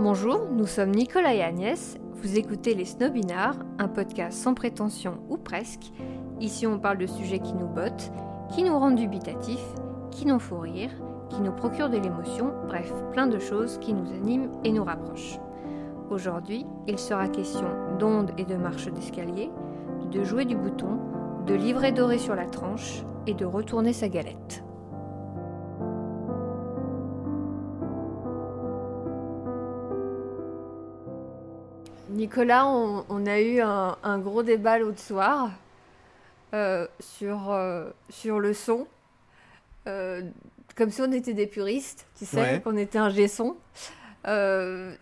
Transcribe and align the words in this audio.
Bonjour, 0.00 0.48
nous 0.50 0.66
sommes 0.66 0.90
Nicolas 0.90 1.34
et 1.34 1.42
Agnès. 1.42 1.98
Vous 2.14 2.36
écoutez 2.36 2.74
Les 2.74 2.84
Snobinards, 2.84 3.58
un 3.78 3.86
podcast 3.86 4.36
sans 4.36 4.52
prétention 4.52 5.18
ou 5.28 5.36
presque. 5.36 5.92
Ici, 6.40 6.66
on 6.66 6.80
parle 6.80 6.98
de 6.98 7.06
sujets 7.06 7.38
qui 7.38 7.54
nous 7.54 7.68
bottent, 7.68 8.10
qui 8.52 8.64
nous 8.64 8.76
rendent 8.76 8.96
dubitatifs, 8.96 9.64
qui 10.10 10.26
nous 10.26 10.40
font 10.40 10.58
rire, 10.58 10.90
qui 11.30 11.40
nous 11.40 11.52
procurent 11.52 11.90
de 11.90 11.98
l'émotion, 11.98 12.52
bref, 12.66 12.92
plein 13.12 13.28
de 13.28 13.38
choses 13.38 13.78
qui 13.78 13.94
nous 13.94 14.10
animent 14.12 14.50
et 14.64 14.72
nous 14.72 14.84
rapprochent. 14.84 15.38
Aujourd'hui, 16.10 16.66
il 16.88 16.98
sera 16.98 17.28
question 17.28 17.68
d'ondes 17.98 18.32
et 18.36 18.44
de 18.44 18.56
marches 18.56 18.88
d'escalier, 18.88 19.48
de 20.10 20.24
jouer 20.24 20.44
du 20.44 20.56
bouton, 20.56 20.98
de 21.46 21.54
livrer 21.54 21.92
doré 21.92 22.18
sur 22.18 22.34
la 22.34 22.46
tranche 22.46 23.04
et 23.28 23.34
de 23.34 23.44
retourner 23.44 23.92
sa 23.92 24.08
galette. 24.08 24.63
Nicolas, 32.24 32.66
on, 32.66 33.26
a 33.26 33.38
eu 33.38 33.60
un, 33.60 34.18
gros 34.18 34.42
débat 34.42 34.78
l'autre 34.78 34.98
soir 34.98 35.50
euh, 36.54 36.86
sur, 36.98 37.50
euh, 37.50 37.90
sur 38.08 38.40
le 38.40 38.54
son. 38.54 38.86
Euh, 39.86 40.22
comme 40.74 40.90
si 40.90 41.02
on 41.02 41.12
était 41.12 41.34
des 41.34 41.46
puristes, 41.46 42.06
tu 42.16 42.24
sais, 42.24 42.62
qu'on 42.64 42.78
était 42.78 42.96
un 42.96 43.10
G-son. 43.10 43.58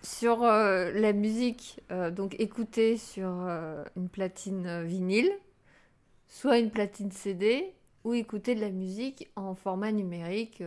sur 0.03 0.43
la 0.43 1.13
musique, 1.13 1.81
donc 2.11 2.35
écoutée 2.41 2.97
sur 2.97 3.29
une 3.97 4.09
platine 4.11 4.83
vinyle, 4.83 5.31
soit 6.27 6.59
une 6.59 6.73
platine 6.73 7.13
CD, 7.13 7.73
ou 8.03 8.15
écouter 8.15 8.57
de 8.57 8.61
la 8.61 8.71
musique 8.71 9.31
en 9.37 9.55
format 9.55 9.93
numérique, 9.93 10.61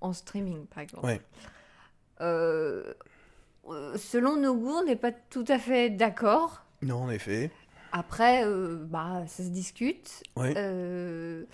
en 0.00 0.12
streaming 0.14 0.64
par 0.64 0.82
exemple. 0.82 1.04
Ouais. 1.04 1.20
Euh, 3.70 3.96
selon 3.96 4.36
nos 4.36 4.54
goûts, 4.54 4.76
on 4.80 4.84
n'est 4.84 4.96
pas 4.96 5.12
tout 5.12 5.44
à 5.48 5.58
fait 5.58 5.90
d'accord. 5.90 6.64
Non, 6.82 7.02
en 7.02 7.10
effet. 7.10 7.50
Après, 7.92 8.44
euh, 8.44 8.84
bah, 8.84 9.24
ça 9.26 9.42
se 9.42 9.48
discute. 9.48 10.22
Euh, 10.38 11.44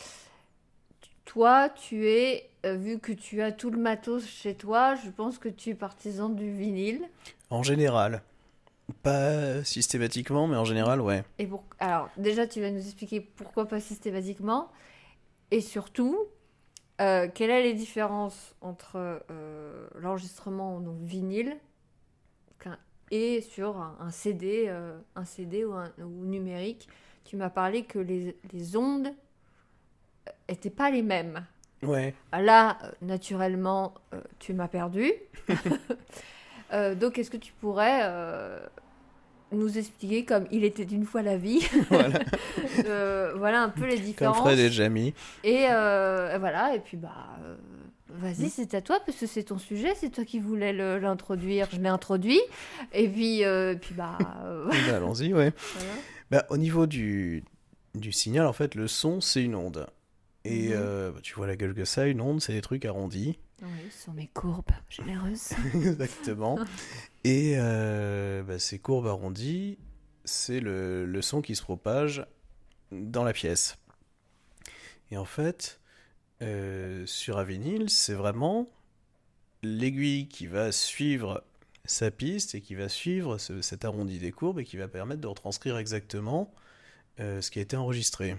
toi, 1.24 1.68
tu 1.68 2.08
es, 2.08 2.50
vu 2.64 2.98
que 2.98 3.12
tu 3.12 3.42
as 3.42 3.52
tout 3.52 3.70
le 3.70 3.78
matos 3.78 4.26
chez 4.26 4.54
toi, 4.54 4.94
je 4.96 5.10
pense 5.10 5.38
que 5.38 5.48
tu 5.48 5.70
es 5.70 5.74
partisan 5.74 6.28
du 6.28 6.50
vinyle. 6.50 7.02
En 7.50 7.62
général. 7.62 8.22
Pas 9.04 9.62
systématiquement, 9.62 10.48
mais 10.48 10.56
en 10.56 10.64
général, 10.64 11.00
ouais. 11.00 11.22
Et 11.38 11.46
pour... 11.46 11.62
Alors, 11.78 12.08
déjà, 12.16 12.48
tu 12.48 12.60
vas 12.60 12.70
nous 12.70 12.84
expliquer 12.84 13.20
pourquoi 13.20 13.66
pas 13.66 13.78
systématiquement. 13.78 14.68
Et 15.52 15.60
surtout, 15.60 16.18
quelles 16.98 17.30
sont 17.34 17.46
les 17.46 17.74
différences 17.74 18.56
entre 18.60 19.22
l'enregistrement 19.94 20.76
en 20.76 20.80
vinyle 21.02 21.56
et 23.10 23.40
sur 23.40 23.76
un, 23.76 24.10
CD, 24.10 24.66
euh, 24.68 24.96
un 25.16 25.24
CD 25.24 25.64
ou, 25.64 25.72
un, 25.72 25.90
numérique, 25.98 26.88
tu 27.24 27.36
m'as 27.36 27.50
parlé 27.50 27.82
que 27.82 27.98
les, 27.98 28.36
les 28.52 28.76
ondes 28.76 29.12
n'étaient 30.48 30.70
pas 30.70 30.90
les 30.90 31.02
mêmes. 31.02 31.44
Ouais. 31.82 32.14
Là, 32.32 32.78
naturellement, 33.02 33.94
euh, 34.14 34.20
tu 34.38 34.54
m'as 34.54 34.68
perdu. 34.68 35.12
Euh, 36.72 36.94
donc, 36.94 37.18
est-ce 37.18 37.32
que 37.32 37.36
tu 37.36 37.52
pourrais 37.54 38.08
nous 39.50 39.76
expliquer, 39.76 40.24
comme 40.24 40.46
il 40.52 40.62
était 40.62 40.84
d'une 40.84 41.04
fois 41.04 41.20
la 41.20 41.36
vie, 41.36 41.68
voilà. 41.90 42.20
voilà 43.34 43.62
un 43.64 43.70
peu 43.70 43.86
les 43.86 43.98
différences. 43.98 44.36
Comme 44.36 44.46
Fred 44.46 44.60
et 44.60 44.70
Jamie. 44.70 45.12
Et 45.42 45.66
voilà, 45.66 46.76
et 46.76 46.78
puis 46.78 46.96
bah 46.96 47.36
Vas-y, 48.14 48.46
mm. 48.46 48.50
c'est 48.50 48.74
à 48.74 48.80
toi, 48.80 49.00
parce 49.04 49.18
que 49.18 49.26
c'est 49.26 49.44
ton 49.44 49.58
sujet, 49.58 49.94
c'est 49.94 50.10
toi 50.10 50.24
qui 50.24 50.38
voulais 50.38 50.72
l'introduire, 50.72 51.68
je 51.72 51.80
l'ai 51.80 51.88
introduit. 51.88 52.40
Et 52.92 53.08
puis, 53.08 53.44
euh, 53.44 53.74
puis 53.74 53.94
bah. 53.94 54.18
Euh, 54.44 54.68
bah 54.68 54.96
allons-y, 54.96 55.32
ouais. 55.34 55.52
Bah, 56.30 56.46
au 56.48 56.58
niveau 56.58 56.86
du, 56.86 57.42
du 57.96 58.12
signal, 58.12 58.46
en 58.46 58.52
fait, 58.52 58.76
le 58.76 58.86
son, 58.86 59.20
c'est 59.20 59.42
une 59.42 59.56
onde. 59.56 59.88
Et 60.44 60.68
mhm. 60.68 60.74
euh, 60.76 61.10
bah, 61.10 61.18
tu 61.24 61.34
vois 61.34 61.48
la 61.48 61.56
gueule 61.56 61.74
que 61.74 61.84
ça, 61.84 62.06
une 62.06 62.20
onde, 62.20 62.40
c'est 62.40 62.52
des 62.52 62.60
trucs 62.60 62.84
arrondis. 62.84 63.40
Oui, 63.60 63.68
ce 63.90 64.04
sont 64.04 64.12
mes 64.12 64.28
courbes 64.28 64.70
généreuses. 64.88 65.50
Exactement. 65.74 66.56
Et 67.24 67.56
bah, 67.56 68.60
ces 68.60 68.78
courbes 68.78 69.08
arrondies, 69.08 69.76
c'est 70.24 70.60
le, 70.60 71.04
le 71.04 71.22
son 71.22 71.42
qui 71.42 71.56
se 71.56 71.62
propage 71.62 72.24
dans 72.92 73.24
la 73.24 73.32
pièce. 73.32 73.76
Et 75.10 75.16
en 75.16 75.24
fait, 75.24 75.79
euh, 76.42 77.04
sur 77.06 77.42
vinyle, 77.44 77.90
c'est 77.90 78.14
vraiment 78.14 78.68
l'aiguille 79.62 80.28
qui 80.28 80.46
va 80.46 80.72
suivre 80.72 81.44
sa 81.84 82.10
piste 82.10 82.54
et 82.54 82.60
qui 82.60 82.74
va 82.74 82.88
suivre 82.88 83.38
cet 83.38 83.84
arrondi 83.84 84.18
des 84.18 84.32
courbes 84.32 84.60
et 84.60 84.64
qui 84.64 84.76
va 84.76 84.88
permettre 84.88 85.20
de 85.20 85.26
retranscrire 85.26 85.76
exactement 85.76 86.52
euh, 87.18 87.40
ce 87.40 87.50
qui 87.50 87.58
a 87.58 87.62
été 87.62 87.76
enregistré. 87.76 88.36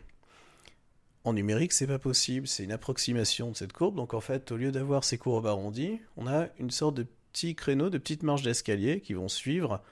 En 1.23 1.33
numérique, 1.33 1.73
c'est 1.73 1.87
pas 1.87 1.99
possible, 1.99 2.47
c'est 2.47 2.63
une 2.63 2.71
approximation 2.71 3.51
de 3.51 3.55
cette 3.55 3.73
courbe. 3.73 3.95
Donc 3.95 4.13
en 4.13 4.21
fait, 4.21 4.51
au 4.51 4.57
lieu 4.57 4.71
d'avoir 4.71 5.03
ces 5.03 5.17
courbes 5.17 5.45
arrondies, 5.45 5.99
on 6.17 6.27
a 6.27 6.47
une 6.57 6.71
sorte 6.71 6.95
de 6.95 7.05
petits 7.31 7.55
créneaux, 7.55 7.89
de 7.89 7.99
petites 7.99 8.23
marches 8.23 8.41
d'escalier 8.41 9.01
qui 9.01 9.13
vont 9.13 9.27
suivre 9.27 9.83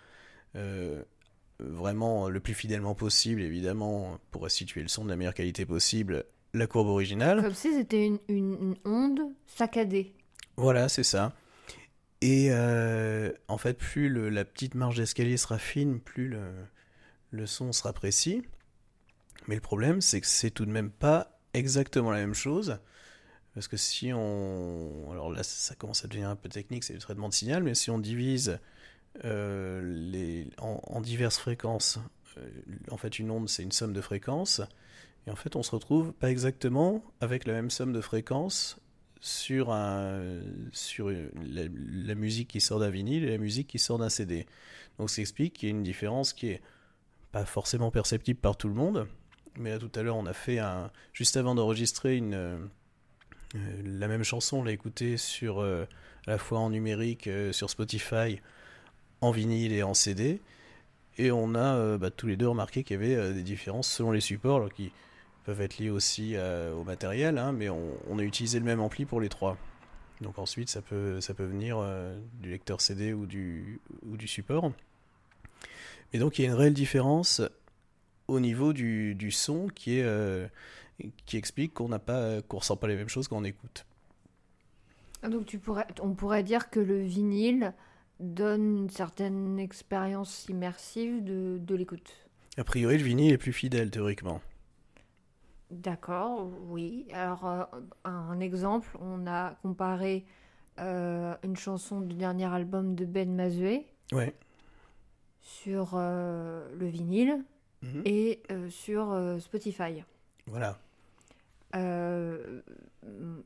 euh, 0.55 1.03
vraiment 1.59 2.29
le 2.29 2.39
plus 2.39 2.55
fidèlement 2.55 2.95
possible, 2.95 3.41
évidemment, 3.41 4.17
pour 4.31 4.43
restituer 4.43 4.81
le 4.81 4.87
son 4.87 5.05
de 5.05 5.09
la 5.09 5.15
meilleure 5.15 5.35
qualité 5.35 5.65
possible 5.65 6.25
la 6.53 6.67
courbe 6.67 6.87
originale. 6.87 7.41
Comme 7.41 7.53
si 7.53 7.73
c'était 7.73 8.11
une, 8.27 8.75
onde 8.85 9.19
saccadée. 9.47 10.13
Voilà, 10.57 10.89
c'est 10.89 11.03
ça. 11.03 11.33
Et 12.21 12.47
euh, 12.51 13.31
en 13.47 13.57
fait, 13.57 13.75
plus 13.77 14.09
la 14.29 14.43
petite 14.43 14.75
marge 14.75 14.97
d'escalier 14.97 15.37
sera 15.37 15.57
fine, 15.57 15.99
plus 15.99 16.27
le, 16.27 16.51
le, 17.31 17.45
son 17.45 17.71
sera 17.71 17.93
précis. 17.93 18.43
Mais 19.47 19.55
le 19.55 19.61
problème, 19.61 20.01
c'est 20.01 20.19
que 20.19 20.27
c'est 20.27 20.51
tout 20.51 20.65
de 20.65 20.71
même 20.71 20.91
pas 20.91 21.39
exactement 21.53 22.11
la 22.11 22.19
même 22.19 22.33
chose. 22.33 22.79
Parce 23.53 23.67
que 23.67 23.77
si 23.77 24.11
on. 24.13 25.09
Alors 25.11 25.31
là, 25.31 25.43
ça 25.43 25.75
commence 25.75 26.05
à 26.05 26.07
devenir 26.07 26.29
un 26.29 26.35
peu 26.35 26.49
technique, 26.49 26.83
c'est 26.83 26.93
le 26.93 26.99
traitement 26.99 27.29
de 27.29 27.33
signal, 27.33 27.63
mais 27.63 27.73
si 27.73 27.89
on 27.89 27.99
divise 27.99 28.59
euh, 29.25 29.81
les, 29.83 30.47
en, 30.59 31.01
diverses 31.01 31.37
fréquences, 31.37 31.99
euh, 32.37 32.49
en 32.91 32.97
fait, 32.97 33.19
une 33.19 33.31
onde, 33.31 33.49
c'est 33.49 33.63
une 33.63 33.71
somme 33.71 33.93
de 33.93 34.01
fréquences. 34.01 34.61
Et 35.27 35.31
en 35.31 35.35
fait, 35.35 35.55
on 35.55 35.63
se 35.63 35.71
retrouve 35.71 36.13
pas 36.13 36.29
exactement 36.29 37.03
avec 37.21 37.45
la 37.45 37.53
même 37.53 37.69
somme 37.69 37.93
de 37.93 38.01
fréquences 38.01 38.79
sur, 39.21 39.71
un, 39.71 40.41
sur 40.71 41.11
la, 41.11 42.15
musique 42.15 42.49
qui 42.49 42.61
sort 42.61 42.79
d'un 42.79 42.89
vinyle 42.89 43.23
et 43.23 43.31
la 43.31 43.37
musique 43.37 43.67
qui 43.67 43.79
sort 43.79 43.97
d'un 43.97 44.09
CD. 44.09 44.45
Donc 44.97 45.09
ça 45.09 45.21
explique 45.21 45.53
qu'il 45.53 45.69
y 45.69 45.71
a 45.71 45.75
une 45.75 45.83
différence 45.83 46.33
qui 46.33 46.47
est 46.47 46.61
pas 47.31 47.45
forcément 47.45 47.91
perceptible 47.91 48.39
par 48.39 48.57
tout 48.57 48.67
le 48.67 48.73
monde. 48.73 49.07
Mais 49.57 49.77
tout 49.77 49.91
à 49.95 50.03
l'heure, 50.03 50.15
on 50.15 50.25
a 50.25 50.33
fait 50.33 50.59
un. 50.59 50.91
Juste 51.13 51.35
avant 51.37 51.55
d'enregistrer 51.55 52.15
une. 52.15 52.33
Euh, 52.33 52.57
la 53.83 54.07
même 54.07 54.23
chanson, 54.23 54.57
on 54.57 54.63
l'a 54.63 54.71
écoutée 54.71 55.17
sur, 55.17 55.59
euh, 55.59 55.85
à 56.27 56.31
la 56.31 56.37
fois 56.37 56.59
en 56.59 56.69
numérique, 56.69 57.27
euh, 57.27 57.51
sur 57.51 57.69
Spotify, 57.69 58.39
en 59.21 59.31
vinyle 59.31 59.73
et 59.73 59.83
en 59.83 59.93
CD. 59.93 60.39
Et 61.17 61.31
on 61.31 61.55
a 61.55 61.97
bah, 61.97 62.11
tous 62.11 62.27
les 62.27 62.37
deux 62.37 62.47
remarqué 62.47 62.83
qu'il 62.83 63.01
y 63.01 63.03
avait 63.03 63.33
des 63.33 63.43
différences 63.43 63.91
selon 63.91 64.11
les 64.11 64.21
supports, 64.21 64.69
qui, 64.71 64.93
peuvent 65.43 65.61
être 65.61 65.77
liés 65.77 65.89
aussi 65.89 66.35
euh, 66.35 66.73
au 66.73 66.83
matériel, 66.83 67.37
hein, 67.37 67.51
mais 67.51 67.69
on, 67.69 68.19
a 68.19 68.23
utilisé 68.23 68.59
le 68.59 68.65
même 68.65 68.79
ampli 68.79 69.05
pour 69.05 69.21
les 69.21 69.29
trois. 69.29 69.57
Donc 70.21 70.37
ensuite, 70.37 70.69
ça 70.69 70.81
peut, 70.81 71.21
ça 71.21 71.33
peut 71.33 71.45
venir 71.45 71.77
euh, 71.79 72.19
du 72.41 72.49
lecteur 72.49 72.81
CD 72.81 73.13
ou 73.13 73.25
du, 73.25 73.79
ou 74.05 74.17
du 74.17 74.27
support. 74.27 74.71
Et 76.13 76.19
donc 76.19 76.39
il 76.39 76.43
y 76.43 76.45
a 76.45 76.49
une 76.49 76.55
réelle 76.55 76.73
différence 76.73 77.41
au 78.27 78.39
niveau 78.39 78.73
du, 78.73 79.15
du 79.15 79.31
son 79.31 79.67
qui, 79.67 79.99
est, 79.99 80.03
euh, 80.03 80.47
qui 81.25 81.37
explique 81.37 81.73
qu'on 81.73 81.89
n'a 81.89 81.99
pas 81.99 82.41
qu'on 82.43 82.57
ressent 82.57 82.77
pas 82.77 82.87
les 82.87 82.95
mêmes 82.95 83.09
choses 83.09 83.27
quand 83.27 83.37
on 83.37 83.43
écoute. 83.43 83.85
Ah, 85.21 85.29
donc 85.29 85.45
tu 85.45 85.59
pourrais, 85.59 85.87
on 86.01 86.13
pourrait 86.13 86.43
dire 86.43 86.69
que 86.69 86.79
le 86.79 87.01
vinyle 87.01 87.73
donne 88.19 88.77
une 88.77 88.89
certaine 88.89 89.59
expérience 89.59 90.45
immersive 90.49 91.23
de, 91.23 91.57
de 91.59 91.75
l'écoute? 91.75 92.15
A 92.57 92.63
priori, 92.63 92.97
le 92.97 93.03
vinyle 93.03 93.31
est 93.31 93.37
plus 93.37 93.53
fidèle 93.53 93.89
théoriquement. 93.89 94.41
D'accord, 95.71 96.49
oui. 96.67 97.05
Alors, 97.13 97.45
euh, 97.45 97.63
un 98.03 98.39
exemple, 98.39 98.89
on 98.99 99.27
a 99.27 99.55
comparé 99.61 100.25
euh, 100.79 101.35
une 101.43 101.55
chanson 101.55 102.01
du 102.01 102.15
dernier 102.15 102.51
album 102.51 102.95
de 102.95 103.05
Ben 103.05 103.31
Mazoué 103.35 103.85
ouais. 104.11 104.33
sur 105.41 105.91
euh, 105.93 106.67
le 106.75 106.87
vinyle 106.87 107.43
mhm. 107.83 108.01
et 108.05 108.41
sur 108.69 109.15
Spotify. 109.39 110.03
Voilà. 110.47 110.79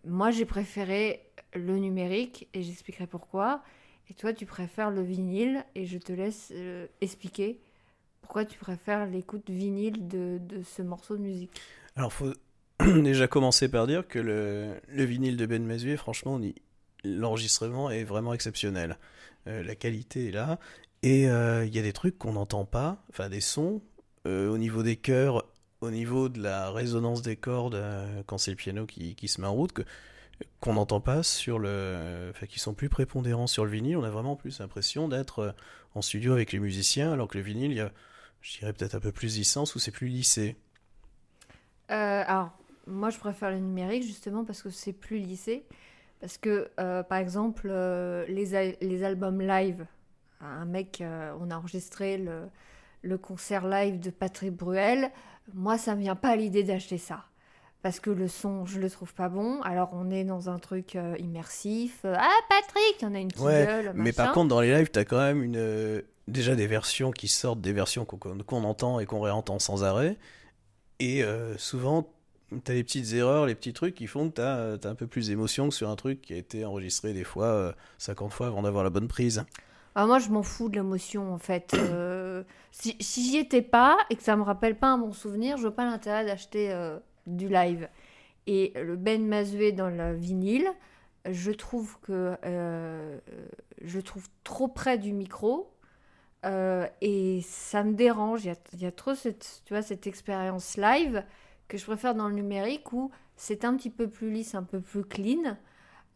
moi, 0.05 0.31
j'ai 0.31 0.45
préféré 0.45 1.27
le 1.53 1.77
numérique 1.77 2.47
et 2.53 2.61
j'expliquerai 2.61 3.07
pourquoi. 3.07 3.63
Et 4.09 4.13
toi, 4.13 4.31
tu 4.31 4.45
préfères 4.45 4.91
le 4.91 5.01
vinyle 5.01 5.65
et 5.75 5.85
je 5.85 5.97
te 5.97 6.13
laisse 6.13 6.53
expliquer 7.01 7.59
pourquoi 8.21 8.45
tu 8.45 8.57
préfères 8.57 9.05
l'écoute 9.07 9.49
vinyle 9.49 10.07
de, 10.07 10.39
de 10.39 10.63
ce 10.63 10.81
morceau 10.81 11.17
de 11.17 11.21
musique. 11.21 11.51
Alors, 11.95 12.11
faut 12.13 12.33
déjà 12.79 13.27
commencer 13.27 13.69
par 13.69 13.87
dire 13.87 14.07
que 14.07 14.19
le, 14.19 14.79
le 14.87 15.03
vinyle 15.03 15.37
de 15.37 15.45
Ben 15.45 15.63
Mazué, 15.65 15.97
franchement, 15.97 16.39
l'enregistrement 17.03 17.89
est 17.89 18.03
vraiment 18.03 18.33
exceptionnel. 18.33 18.97
la 19.45 19.75
qualité 19.75 20.29
est 20.29 20.31
là. 20.31 20.59
Et 21.03 21.23
il 21.23 21.75
y 21.75 21.79
a 21.79 21.81
des 21.81 21.93
trucs 21.93 22.17
qu'on 22.17 22.33
n'entend 22.33 22.65
pas, 22.65 23.03
enfin 23.09 23.29
des 23.29 23.41
sons, 23.41 23.81
au 24.25 24.57
niveau 24.57 24.83
des 24.83 24.95
chœurs, 24.95 25.45
au 25.81 25.91
niveau 25.91 26.29
de 26.29 26.41
la 26.41 26.71
résonance 26.71 27.21
des 27.21 27.35
cordes, 27.35 27.77
quand 28.25 28.37
c'est 28.37 28.51
le 28.51 28.57
piano 28.57 28.85
qui, 28.85 29.15
qui, 29.15 29.27
se 29.27 29.41
met 29.41 29.47
en 29.47 29.53
route, 29.53 29.73
qu'on 30.59 30.73
n'entend 30.73 31.01
pas 31.01 31.23
sur 31.23 31.59
le. 31.59 32.31
Enfin, 32.31 32.45
qui 32.47 32.59
sont 32.59 32.73
plus 32.73 32.89
prépondérants 32.89 33.47
sur 33.47 33.65
le 33.65 33.71
vinyle. 33.71 33.97
On 33.97 34.03
a 34.03 34.09
vraiment 34.09 34.35
plus 34.35 34.59
l'impression 34.59 35.07
d'être 35.07 35.55
en 35.95 36.01
studio 36.01 36.33
avec 36.33 36.51
les 36.51 36.59
musiciens, 36.59 37.11
alors 37.13 37.27
que 37.27 37.37
le 37.37 37.43
vinyle, 37.43 37.71
il 37.71 37.77
y 37.77 37.81
a, 37.81 37.91
je 38.41 38.59
dirais, 38.59 38.73
peut-être 38.73 38.95
un 38.95 38.99
peu 38.99 39.11
plus 39.11 39.37
licence 39.37 39.75
ou 39.75 39.79
c'est 39.79 39.91
plus 39.91 40.07
lissé. 40.07 40.55
Alors, 41.89 42.51
moi, 42.87 43.09
je 43.09 43.17
préfère 43.17 43.51
le 43.51 43.59
numérique 43.59 44.03
justement 44.03 44.43
parce 44.43 44.61
que 44.61 44.69
c'est 44.69 44.93
plus 44.93 45.17
lissé. 45.17 45.65
Parce 46.23 46.37
que, 46.37 46.69
euh, 46.79 47.03
par 47.03 47.17
exemple, 47.17 47.67
euh, 47.69 48.25
les, 48.29 48.77
les, 48.79 49.03
albums 49.03 49.41
live, 49.41 49.85
un 50.39 50.63
mec, 50.63 51.01
euh, 51.01 51.33
on 51.41 51.51
a 51.51 51.57
enregistré 51.57 52.17
le, 52.17 52.43
le, 53.01 53.17
concert 53.17 53.67
live 53.67 53.99
de 53.99 54.09
Patrick 54.09 54.53
Bruel. 54.53 55.11
Moi, 55.53 55.77
ça 55.77 55.95
ne 55.95 55.99
vient 55.99 56.15
pas 56.15 56.29
à 56.29 56.35
l'idée 56.37 56.63
d'acheter 56.63 56.97
ça. 56.97 57.25
Parce 57.81 57.99
que 57.99 58.09
le 58.09 58.29
son, 58.29 58.65
je 58.65 58.79
le 58.79 58.89
trouve 58.89 59.13
pas 59.13 59.27
bon. 59.27 59.61
Alors, 59.63 59.89
on 59.91 60.09
est 60.11 60.23
dans 60.23 60.49
un 60.49 60.59
truc 60.59 60.97
immersif. 61.19 62.05
ah, 62.05 62.29
Patrick, 62.47 62.95
il 63.01 63.03
y 63.03 63.05
en 63.05 63.15
a 63.15 63.19
une 63.19 63.27
petite 63.27 63.43
gueule. 63.43 63.91
Mais 63.93 64.13
par 64.13 64.31
contre, 64.31 64.47
dans 64.47 64.61
les 64.61 64.73
lives, 64.73 64.91
tu 64.91 64.99
as 64.99 65.03
quand 65.03 65.17
même 65.17 65.43
une, 65.43 66.01
déjà 66.29 66.55
des 66.55 66.67
versions 66.67 67.11
qui 67.11 67.27
sortent, 67.27 67.59
des 67.59 67.73
versions 67.73 68.05
qu'on 68.05 68.63
entend 68.63 69.01
et 69.01 69.05
qu'on 69.05 69.19
réentend 69.19 69.59
sans 69.59 69.83
arrêt. 69.83 70.17
Et 71.03 71.23
souvent, 71.57 72.07
t'as 72.63 72.73
les 72.73 72.83
petites 72.83 73.13
erreurs, 73.13 73.45
les 73.45 73.55
petits 73.55 73.73
trucs 73.73 73.95
qui 73.95 74.07
font 74.07 74.29
que 74.29 74.41
euh, 74.41 74.77
as 74.83 74.87
un 74.87 74.95
peu 74.95 75.07
plus 75.07 75.27
d'émotion 75.27 75.69
que 75.69 75.75
sur 75.75 75.89
un 75.89 75.95
truc 75.95 76.21
qui 76.21 76.33
a 76.33 76.37
été 76.37 76.65
enregistré 76.65 77.13
des 77.13 77.23
fois 77.23 77.73
50 77.97 78.27
euh, 78.27 78.33
fois 78.33 78.47
avant 78.47 78.61
d'avoir 78.61 78.83
la 78.83 78.89
bonne 78.89 79.07
prise. 79.07 79.45
Ah, 79.95 80.07
moi, 80.07 80.19
je 80.19 80.29
m'en 80.29 80.43
fous 80.43 80.69
de 80.69 80.75
l'émotion, 80.75 81.33
en 81.33 81.37
fait. 81.37 81.73
Euh, 81.75 82.43
si, 82.71 82.95
si 82.99 83.29
j'y 83.29 83.37
étais 83.37 83.61
pas 83.61 83.97
et 84.09 84.15
que 84.15 84.23
ça 84.23 84.35
me 84.35 84.41
rappelle 84.41 84.77
pas 84.77 84.87
un 84.87 84.97
bon 84.97 85.13
souvenir, 85.13 85.57
je 85.57 85.63
vois 85.63 85.75
pas 85.75 85.85
l'intérêt 85.85 86.25
d'acheter 86.25 86.75
du 87.27 87.47
live. 87.47 87.87
Et 88.47 88.73
le 88.75 88.95
Ben 88.95 89.25
Mazoué 89.25 89.71
dans 89.71 89.89
le 89.89 90.13
vinyle, 90.15 90.67
je 91.29 91.51
trouve 91.51 91.97
que 92.01 92.35
je 93.81 93.99
trouve 93.99 94.27
trop 94.43 94.67
près 94.67 94.97
du 94.97 95.13
micro. 95.13 95.72
Et 97.01 97.41
ça 97.43 97.83
me 97.83 97.93
dérange. 97.93 98.45
Il 98.45 98.47
y 98.47 98.51
a, 98.51 98.55
y 98.77 98.85
a, 98.85 98.91
trop 98.91 99.15
cette, 99.15 99.61
tu 99.65 99.73
vois, 99.73 99.81
cette 99.81 100.07
expérience 100.07 100.77
live 100.77 101.23
que 101.67 101.77
je 101.77 101.85
préfère 101.85 102.15
dans 102.15 102.27
le 102.27 102.35
numérique 102.35 102.91
où 102.93 103.11
c'est 103.35 103.65
un 103.65 103.75
petit 103.75 103.89
peu 103.89 104.07
plus 104.07 104.29
lisse, 104.31 104.55
un 104.55 104.63
peu 104.63 104.79
plus 104.79 105.03
clean. 105.03 105.57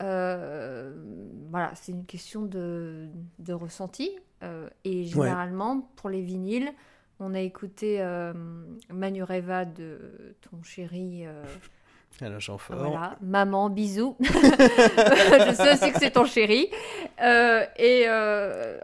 Euh, 0.02 0.94
voilà, 1.50 1.72
c'est 1.76 1.92
une 1.92 2.06
question 2.06 2.44
de, 2.44 3.08
de 3.40 3.54
ressenti. 3.54 4.12
Euh, 4.44 4.70
et 4.84 5.06
généralement, 5.06 5.90
pour 5.96 6.10
les 6.10 6.22
vinyles, 6.22 6.72
on 7.20 7.34
a 7.34 7.40
écouté 7.40 8.02
euh, 8.02 8.34
Manureva 8.90 9.66
de 9.66 10.36
ton 10.42 10.62
chéri. 10.62 11.26
Euh, 11.26 11.44
Alain 12.22 12.40
Chanfort. 12.40 12.78
Voilà, 12.78 13.18
maman, 13.22 13.70
bisous. 13.70 14.16
je 14.22 15.54
sais 15.56 15.74
aussi 15.74 15.92
que 15.92 16.00
c'est 16.00 16.12
ton 16.12 16.26
chéri. 16.26 16.70
et 17.20 18.06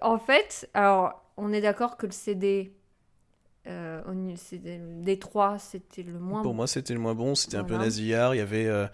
en 0.01 0.17
fait, 0.17 0.69
alors, 0.73 1.22
on 1.37 1.53
est 1.53 1.61
d'accord 1.61 1.97
que 1.97 2.05
le 2.05 2.11
CD 2.11 2.73
euh, 3.67 4.01
des 5.01 5.19
trois, 5.19 5.57
c'était 5.57 6.03
le 6.03 6.19
moins 6.19 6.41
Pour 6.41 6.53
moi, 6.53 6.67
c'était 6.67 6.93
le 6.93 6.99
moins 6.99 7.15
bon. 7.15 7.35
C'était 7.35 7.57
un 7.57 7.63
peu 7.63 7.77
nasillard. 7.77 8.35
Il 8.35 8.39
y 8.39 8.41
avait 8.41 8.65
euh, 8.65 8.87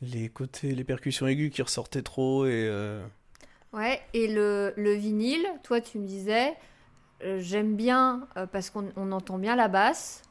les 0.00 0.28
côtés, 0.28 0.74
les 0.74 0.84
percussions 0.84 1.26
aiguës 1.26 1.50
qui 1.50 1.62
ressortaient 1.62 2.02
trop. 2.02 2.46
Et, 2.46 2.66
euh, 2.68 3.04
Ouais, 3.74 4.00
et 4.14 4.28
le, 4.28 4.72
le, 4.76 4.94
vinyle, 4.94 5.46
toi, 5.62 5.82
tu 5.82 5.98
me 5.98 6.06
disais, 6.06 6.54
j'aime 7.20 7.76
bien 7.76 8.26
parce 8.50 8.70
qu'on 8.70 9.12
entend 9.12 9.38
bien 9.38 9.56
la 9.56 9.68
basse. 9.68 10.22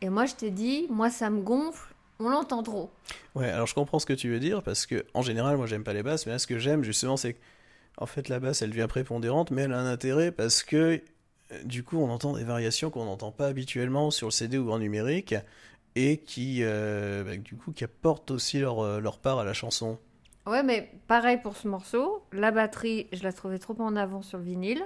Et 0.00 0.08
moi, 0.08 0.24
je 0.24 0.34
t'ai 0.34 0.50
dit, 0.50 0.86
moi, 0.88 1.10
ça 1.10 1.28
me 1.28 1.42
gonfle. 1.42 1.92
On 2.18 2.30
l'entend 2.30 2.62
trop. 2.62 2.90
Ouais, 3.34 3.50
alors 3.50 3.66
je 3.66 3.74
comprends 3.74 3.98
ce 3.98 4.06
que 4.06 4.14
tu 4.14 4.30
veux 4.30 4.40
dire 4.40 4.62
parce 4.62 4.86
que 4.86 5.04
en 5.12 5.20
général, 5.20 5.58
moi, 5.58 5.66
j'aime 5.66 5.84
pas 5.84 5.92
les 5.92 6.02
basses, 6.02 6.24
mais 6.24 6.32
là, 6.32 6.38
ce 6.38 6.46
que 6.46 6.58
j'aime 6.58 6.82
justement, 6.82 7.18
c'est 7.18 7.34
que 7.34 7.38
en 7.98 8.06
fait, 8.06 8.28
la 8.28 8.40
basse, 8.40 8.62
elle 8.62 8.70
devient 8.70 8.86
prépondérante, 8.88 9.50
mais 9.50 9.62
elle 9.62 9.72
a 9.72 9.78
un 9.78 9.90
intérêt 9.90 10.32
parce 10.32 10.62
que 10.62 11.00
du 11.64 11.84
coup, 11.84 11.98
on 11.98 12.10
entend 12.10 12.32
des 12.32 12.44
variations 12.44 12.90
qu'on 12.90 13.04
n'entend 13.04 13.30
pas 13.32 13.46
habituellement 13.46 14.10
sur 14.10 14.28
le 14.28 14.32
CD 14.32 14.58
ou 14.58 14.70
en 14.72 14.78
numérique 14.78 15.34
et 15.94 16.18
qui, 16.18 16.58
euh, 16.62 17.24
bah, 17.24 17.36
du 17.36 17.56
coup, 17.56 17.72
qui 17.72 17.84
apportent 17.84 18.30
aussi 18.30 18.58
leur, 18.58 18.80
euh, 18.80 19.00
leur, 19.00 19.18
part 19.18 19.38
à 19.38 19.44
la 19.44 19.54
chanson. 19.54 19.98
Ouais, 20.46 20.62
mais 20.62 20.90
pareil 21.06 21.38
pour 21.42 21.56
ce 21.56 21.68
morceau. 21.68 22.22
La 22.32 22.50
batterie, 22.50 23.06
je 23.12 23.22
la 23.22 23.32
trouvais 23.32 23.58
trop 23.58 23.74
en 23.80 23.96
avant 23.96 24.22
sur 24.22 24.38
le 24.38 24.44
vinyle. 24.44 24.82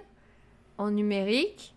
En 0.78 0.90
numérique, 0.90 1.74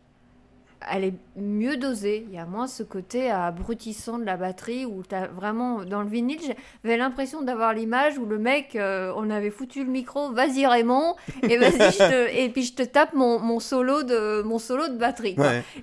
elle 0.92 1.04
est 1.04 1.14
mieux 1.36 1.78
dosée. 1.78 2.26
Il 2.28 2.36
y 2.36 2.40
a 2.40 2.46
moins 2.46 2.68
ce 2.68 2.84
côté 2.84 3.30
abrutissant 3.30 4.18
de 4.18 4.26
la 4.26 4.38
batterie 4.38 4.86
où 4.86 5.04
tu 5.08 5.16
as 5.16 5.28
vraiment. 5.28 5.84
Dans 5.84 6.02
le 6.02 6.10
vinyle, 6.10 6.40
j'avais 6.84 6.98
l'impression 6.98 7.42
d'avoir 7.42 7.74
l'image 7.74 8.18
où 8.18 8.26
le 8.26 8.38
mec, 8.38 8.76
euh, 8.76 9.14
on 9.16 9.30
avait 9.30 9.50
foutu 9.50 9.84
le 9.84 9.92
micro, 9.92 10.32
vas-y 10.32 10.66
Raymond, 10.66 11.16
et 11.44 11.58
vas-y, 11.58 12.38
et 12.38 12.50
puis 12.50 12.64
je 12.64 12.74
te 12.74 12.84
tape 12.84 13.14
mon, 13.14 13.40
mon, 13.40 13.60
solo, 13.60 14.04
de, 14.04 14.42
mon 14.44 14.60
solo 14.60 14.88
de 14.88 14.98
batterie. 14.98 15.36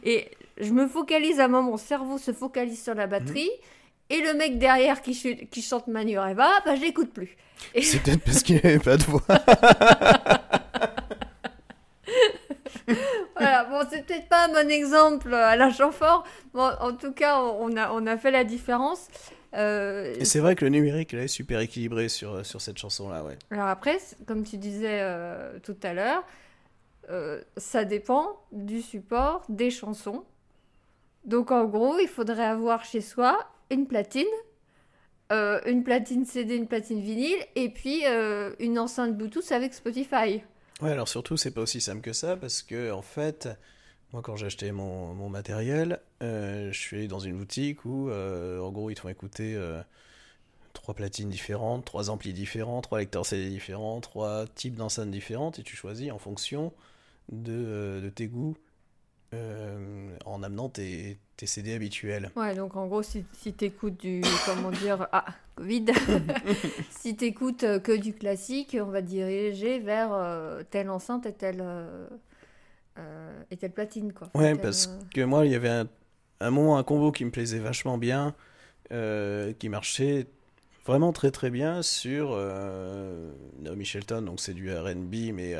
Et 0.04 0.30
je 0.58 0.72
me 0.72 0.86
focalise 0.86 1.40
à 1.40 1.44
un 1.44 1.48
moment, 1.48 1.70
mon 1.72 1.76
cerveau 1.76 2.18
se 2.18 2.32
focalise 2.32 2.82
sur 2.82 2.94
la 2.94 3.06
batterie. 3.06 3.50
Et 4.10 4.20
le 4.22 4.34
mec 4.34 4.58
derrière 4.58 5.02
qui, 5.02 5.46
qui 5.46 5.62
chante 5.62 5.86
Manureva, 5.86 6.48
bah, 6.64 6.74
je 6.74 6.80
l'écoute 6.80 7.12
plus. 7.12 7.36
C'est 7.80 8.02
peut-être 8.02 8.24
parce 8.24 8.42
qu'il 8.42 8.56
n'avait 8.56 8.80
pas 8.80 8.96
de 8.96 9.04
voix. 9.04 9.22
voilà, 13.36 13.64
bon, 13.80 13.88
c'est 13.90 14.06
peut-être 14.06 14.28
pas 14.28 14.46
un 14.46 14.48
bon 14.48 14.70
exemple 14.70 15.32
à 15.34 15.56
la 15.56 15.70
Chamfort. 15.70 16.24
Bon, 16.52 16.70
en 16.80 16.92
tout 16.92 17.12
cas, 17.12 17.40
on 17.40 17.76
a, 17.76 17.90
on 17.92 18.06
a 18.06 18.16
fait 18.16 18.30
la 18.30 18.44
différence. 18.44 19.08
Euh, 19.54 20.14
Et 20.18 20.24
c'est 20.24 20.40
vrai 20.40 20.54
que 20.54 20.64
le 20.64 20.70
numérique 20.70 21.14
est 21.14 21.28
super 21.28 21.60
équilibré 21.60 22.08
sur, 22.08 22.44
sur 22.46 22.60
cette 22.60 22.78
chanson-là, 22.78 23.24
ouais. 23.24 23.36
Alors 23.50 23.66
après, 23.66 23.98
comme 24.26 24.44
tu 24.44 24.58
disais 24.58 25.00
euh, 25.00 25.58
tout 25.62 25.76
à 25.82 25.92
l'heure, 25.92 26.24
euh, 27.10 27.40
ça 27.56 27.84
dépend 27.84 28.40
du 28.52 28.80
support 28.80 29.42
des 29.48 29.70
chansons. 29.70 30.24
Donc 31.24 31.50
en 31.50 31.64
gros, 31.64 31.98
il 31.98 32.08
faudrait 32.08 32.44
avoir 32.44 32.84
chez 32.84 33.00
soi 33.00 33.38
une 33.70 33.86
platine, 33.86 34.24
une 35.30 35.84
platine 35.84 36.24
CD, 36.24 36.56
une 36.56 36.66
platine 36.66 37.00
vinyle, 37.00 37.38
et 37.54 37.68
puis 37.68 38.02
une 38.58 38.78
enceinte 38.80 39.16
Bluetooth 39.16 39.52
avec 39.52 39.74
Spotify. 39.74 40.42
Ouais, 40.82 40.92
alors 40.92 41.08
surtout, 41.08 41.36
c'est 41.36 41.50
pas 41.50 41.60
aussi 41.60 41.80
simple 41.80 42.00
que 42.00 42.12
ça, 42.14 42.36
parce 42.36 42.62
que, 42.62 42.90
en 42.90 43.02
fait, 43.02 43.48
moi, 44.12 44.22
quand 44.22 44.36
j'ai 44.36 44.46
acheté 44.46 44.72
mon, 44.72 45.28
matériel, 45.28 46.00
euh, 46.22 46.72
je 46.72 46.78
suis 46.78 46.96
allé 46.96 47.08
dans 47.08 47.20
une 47.20 47.36
boutique 47.36 47.84
où, 47.84 48.08
euh, 48.08 48.60
en 48.60 48.72
gros, 48.72 48.90
ils 48.90 48.96
te 48.96 49.00
font 49.00 49.08
écouter 49.08 49.54
euh, 49.54 49.80
trois 50.72 50.94
platines 50.94 51.30
différentes, 51.30 51.84
trois 51.84 52.10
amplis 52.10 52.32
différents, 52.32 52.80
trois 52.80 52.98
lecteurs 52.98 53.24
CD 53.24 53.48
différents, 53.48 54.00
trois 54.00 54.46
types 54.54 54.74
d'enceintes 54.74 55.10
différentes, 55.10 55.60
et 55.60 55.62
tu 55.62 55.76
choisis 55.76 56.10
en 56.10 56.18
fonction 56.18 56.72
de, 57.30 58.10
tes 58.14 58.26
goûts 58.26 58.56
en 59.32 60.42
amenant 60.42 60.68
tes, 60.68 61.18
CD 61.44 61.74
habituels. 61.74 62.30
Ouais, 62.34 62.54
donc 62.56 62.76
en 62.76 62.88
gros, 62.88 63.02
si, 63.04 63.24
si 63.32 63.54
tu 63.54 63.66
écoutes 63.66 63.98
du. 64.00 64.22
comment 64.44 64.72
dire. 64.72 65.06
Ah, 65.12 65.24
Covid. 65.54 65.86
si 66.90 67.16
tu 67.16 67.26
écoutes 67.26 67.80
que 67.80 67.96
du 67.96 68.12
classique, 68.12 68.76
on 68.78 68.90
va 68.90 69.02
diriger 69.02 69.78
vers 69.78 70.10
telle 70.70 70.90
enceinte 70.90 71.26
et 71.26 71.32
telle. 71.32 71.64
Euh, 73.00 73.42
et 73.50 73.56
telle 73.56 73.72
platine 73.72 74.12
quoi. 74.12 74.28
Ouais, 74.34 74.54
parce 74.54 74.88
euh, 74.88 75.00
que 75.14 75.22
moi 75.22 75.46
il 75.46 75.52
y 75.52 75.54
avait 75.54 75.68
un, 75.68 75.88
un, 76.40 76.50
moment 76.50 76.76
un 76.78 76.82
combo 76.82 77.12
qui 77.12 77.24
me 77.24 77.30
plaisait 77.30 77.58
vachement 77.58 77.98
bien, 77.98 78.34
euh, 78.92 79.52
qui 79.58 79.68
marchait 79.68 80.26
vraiment 80.86 81.12
très 81.12 81.30
très 81.30 81.50
bien 81.50 81.82
sur 81.82 82.30
Naomi 83.60 83.84
Shelton, 83.84 84.22
donc 84.22 84.40
c'est 84.40 84.54
du 84.54 84.72
R&B 84.72 85.32
mais 85.32 85.54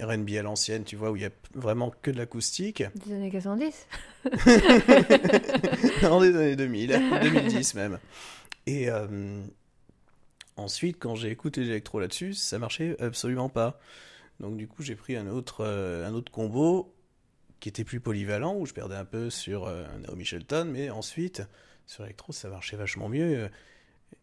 R&B 0.00 0.30
à 0.38 0.42
l'ancienne, 0.42 0.84
tu 0.84 0.96
vois 0.96 1.10
où 1.10 1.16
il 1.16 1.22
y 1.22 1.26
a 1.26 1.30
vraiment 1.54 1.92
que 2.02 2.10
de 2.10 2.18
l'acoustique. 2.18 2.82
Des 3.06 3.14
années 3.14 3.30
90. 3.30 3.86
non, 6.02 6.20
des 6.20 6.36
années 6.36 6.56
2000, 6.56 7.00
2010 7.22 7.74
même. 7.74 7.98
Et 8.66 8.88
ensuite 10.56 10.98
quand 10.98 11.14
j'ai 11.14 11.30
écouté 11.30 11.62
l'électro 11.62 11.98
là-dessus, 12.00 12.34
ça 12.34 12.58
marchait 12.58 12.96
absolument 13.00 13.48
pas. 13.48 13.80
Donc 14.40 14.56
du 14.56 14.68
coup, 14.68 14.82
j'ai 14.82 14.96
pris 14.96 15.16
un 15.16 15.26
autre, 15.26 15.64
euh, 15.64 16.06
un 16.06 16.14
autre 16.14 16.30
combo 16.30 16.94
qui 17.60 17.68
était 17.68 17.84
plus 17.84 18.00
polyvalent, 18.00 18.54
où 18.56 18.66
je 18.66 18.72
perdais 18.72 18.94
un 18.94 19.04
peu 19.04 19.30
sur 19.30 19.66
euh, 19.66 19.84
Naomi 19.98 20.24
Shelton, 20.24 20.68
mais 20.72 20.90
ensuite, 20.90 21.42
sur 21.86 22.04
Electro, 22.04 22.32
ça 22.32 22.48
marchait 22.48 22.76
vachement 22.76 23.08
mieux. 23.08 23.50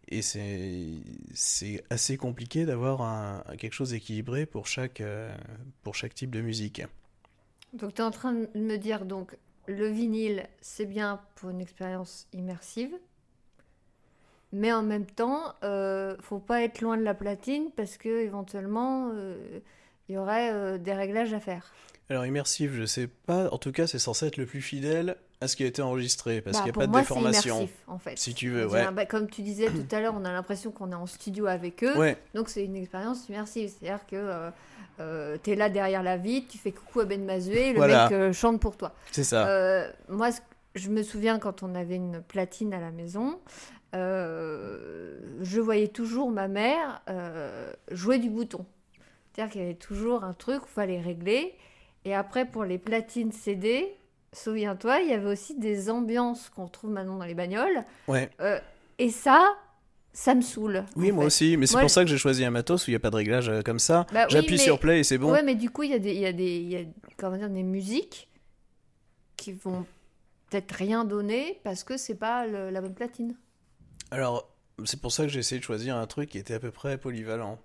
Et 0.08 0.22
c'est 0.22 1.84
assez 1.90 2.18
compliqué 2.18 2.66
d'avoir 2.66 3.44
quelque 3.58 3.74
chose 3.74 3.94
équilibré 3.94 4.46
pour 4.46 4.68
chaque, 4.68 5.02
euh, 5.02 5.36
pour 5.82 5.96
chaque 5.96 6.14
type 6.14 6.32
de 6.32 6.42
musique. 6.42 6.84
Donc 7.74 7.96
tu 7.96 8.02
es 8.02 8.06
en 8.06 8.12
train 8.12 8.34
de 8.34 8.48
me 8.56 8.78
dire, 8.78 9.06
donc 9.06 9.36
le 9.68 9.88
vinyle, 9.88 10.48
c'est 10.62 10.86
bien 10.86 11.22
pour 11.36 11.50
une 11.50 11.62
expérience 11.62 12.28
immersive, 12.34 12.96
Mais 14.52 14.72
en 14.72 14.84
même 14.84 15.08
temps, 15.08 15.56
euh, 15.64 16.16
faut 16.22 16.40
pas 16.40 16.62
être 16.62 16.82
loin 16.82 16.98
de 16.98 17.04
la 17.04 17.16
platine 17.16 17.72
parce 17.76 17.98
que 17.98 18.22
éventuellement, 18.22 19.10
euh, 19.14 19.60
il 20.10 20.16
y 20.16 20.18
aurait 20.18 20.52
euh, 20.54 20.78
des 20.78 20.94
réglages 20.94 21.34
à 21.34 21.40
faire. 21.40 21.74
Alors 22.10 22.26
immersif, 22.26 22.72
je 22.74 22.86
sais 22.86 23.08
pas. 23.08 23.50
En 23.52 23.58
tout 23.58 23.72
cas, 23.72 23.88
c'est 23.88 23.98
censé 24.00 24.28
être 24.28 24.38
le 24.38 24.46
plus 24.46 24.62
fidèle 24.62 25.16
à 25.42 25.48
ce 25.48 25.56
qui 25.56 25.64
a 25.64 25.66
été 25.68 25.82
enregistré 25.82 26.40
parce 26.42 26.58
Bah, 26.58 26.64
qu'il 26.64 26.72
n'y 26.72 26.78
a 26.78 26.80
pas 26.80 26.86
de 26.86 26.92
moi, 26.92 27.00
déformation. 27.02 27.56
C'est 27.56 27.60
immersif, 27.64 27.84
en 27.88 27.98
fait. 27.98 28.18
Si 28.20 28.34
tu 28.36 28.50
veux, 28.52 28.68
ouais. 28.68 28.92
bah, 28.92 29.06
comme 29.06 29.28
tu 29.30 29.42
disais 29.42 29.68
tout 29.68 29.96
à 29.96 30.00
l'heure, 30.00 30.14
on 30.16 30.24
a 30.24 30.32
l'impression 30.32 30.72
qu'on 30.72 30.92
est 30.92 30.96
en 30.96 31.08
studio 31.08 31.48
avec 31.48 31.84
eux. 31.84 31.98
Ouais, 31.98 32.18
Donc 32.36 32.50
c'est 32.50 32.64
une 32.64 32.76
expérience 32.76 33.28
immersive. 33.28 33.70
C'est-à-dire 33.80 34.06
que 34.06 34.52
tu 35.44 35.52
es 35.52 35.56
là 35.56 35.70
derrière 35.70 36.04
la 36.04 36.18
vitre, 36.18 36.48
tu 36.52 36.58
fais 36.60 36.72
coucou 36.72 37.00
à 37.02 37.06
Ben 37.06 37.26
Mazué, 37.26 37.72
le 37.72 37.78
Voilà. 37.78 38.04
mec 38.06 38.14
euh, 38.14 38.32
chante 38.34 38.62
pour 38.62 38.78
toi. 38.78 38.94
c'est 39.12 39.24
ça. 39.26 39.48
Euh, 39.48 39.92
moi, 40.08 40.30
je 40.76 40.90
me 40.90 41.02
souviens 41.04 41.40
quand 41.40 41.64
on 41.64 41.74
avait 41.76 41.96
une 41.96 42.22
platine 42.22 42.74
à 42.74 42.80
la 42.80 42.92
maison, 42.92 43.40
euh, 43.96 45.18
je 45.42 45.60
voyais 45.60 45.88
toujours 45.88 46.30
ma 46.32 46.48
mère 46.48 47.02
euh, 47.10 47.72
jouer 47.92 48.20
du 48.20 48.30
bouton. 48.30 48.66
C'est-à-dire 49.36 49.52
qu'il 49.52 49.62
y 49.62 49.66
avait 49.66 49.74
toujours 49.76 50.24
un 50.24 50.34
truc 50.34 50.64
où 50.64 50.68
il 50.70 50.74
fallait 50.74 51.02
régler. 51.02 51.54
Et 52.06 52.14
après, 52.16 52.46
pour 52.46 52.64
les 52.64 52.78
platines 52.78 53.32
CD, 53.32 53.94
souviens-toi, 54.32 55.02
il 55.02 55.10
y 55.10 55.14
avait 55.14 55.30
aussi 55.32 55.58
des 55.60 55.90
ambiances 55.90 56.50
qu'on 56.50 56.68
trouve 56.68 56.92
maintenant 56.92 57.18
dans 57.18 57.26
les 57.26 57.34
bagnoles. 57.34 57.84
Ouais. 58.08 58.30
Euh, 58.40 58.60
et 58.98 59.10
ça, 59.10 59.56
ça 60.14 60.36
me 60.36 60.42
saoule. 60.42 60.86
Oui, 60.96 61.12
moi 61.12 61.24
fait. 61.24 61.28
aussi. 61.28 61.58
Mais 61.58 61.66
c'est 61.68 61.74
pour 61.80 61.90
je- 61.90 61.94
ça 61.94 62.04
que 62.04 62.10
j'ai 62.10 62.18
choisi 62.18 62.46
un 62.46 62.52
matos 62.52 62.88
où 62.88 62.92
il 62.92 62.94
n'y 62.94 62.98
a 62.98 63.00
pas 63.00 63.10
de 63.10 63.16
réglage 63.18 63.50
euh, 63.50 63.62
comme 63.62 63.80
ça. 63.80 64.06
Bah 64.14 64.22
oui, 64.26 64.32
J'appuie 64.32 64.52
mais- 64.52 64.58
sur 64.58 64.80
play 64.80 65.00
et 65.00 65.04
c'est 65.04 65.18
bon. 65.18 65.32
Ouais, 65.34 65.44
mais 65.44 65.56
du 65.56 65.70
coup, 65.70 65.84
il 65.84 65.92
y 65.92 65.96
a 65.96 66.00
des, 66.00 66.14
y 66.14 66.26
a 66.26 66.32
des, 66.34 66.60
y 66.62 66.78
a, 66.78 66.82
comment 67.18 67.36
dire, 67.38 67.50
des 67.50 67.64
musiques 67.64 68.30
qui 69.36 69.52
vont 69.52 69.86
peut-être 70.50 70.72
rien 70.72 71.04
donner 71.04 71.60
parce 71.64 71.84
que 71.84 71.98
c'est 71.98 72.16
pas 72.16 72.48
le- 72.48 72.70
la 72.70 72.80
bonne 72.82 72.94
platine. 72.96 73.36
Alors, 74.12 74.48
c'est 74.86 75.02
pour 75.02 75.12
ça 75.12 75.24
que 75.24 75.30
j'ai 75.30 75.40
essayé 75.40 75.60
de 75.60 75.66
choisir 75.66 75.98
un 75.98 76.08
truc 76.08 76.30
qui 76.30 76.38
était 76.38 76.54
à 76.54 76.60
peu 76.60 76.72
près 76.72 76.98
polyvalent. 76.98 77.60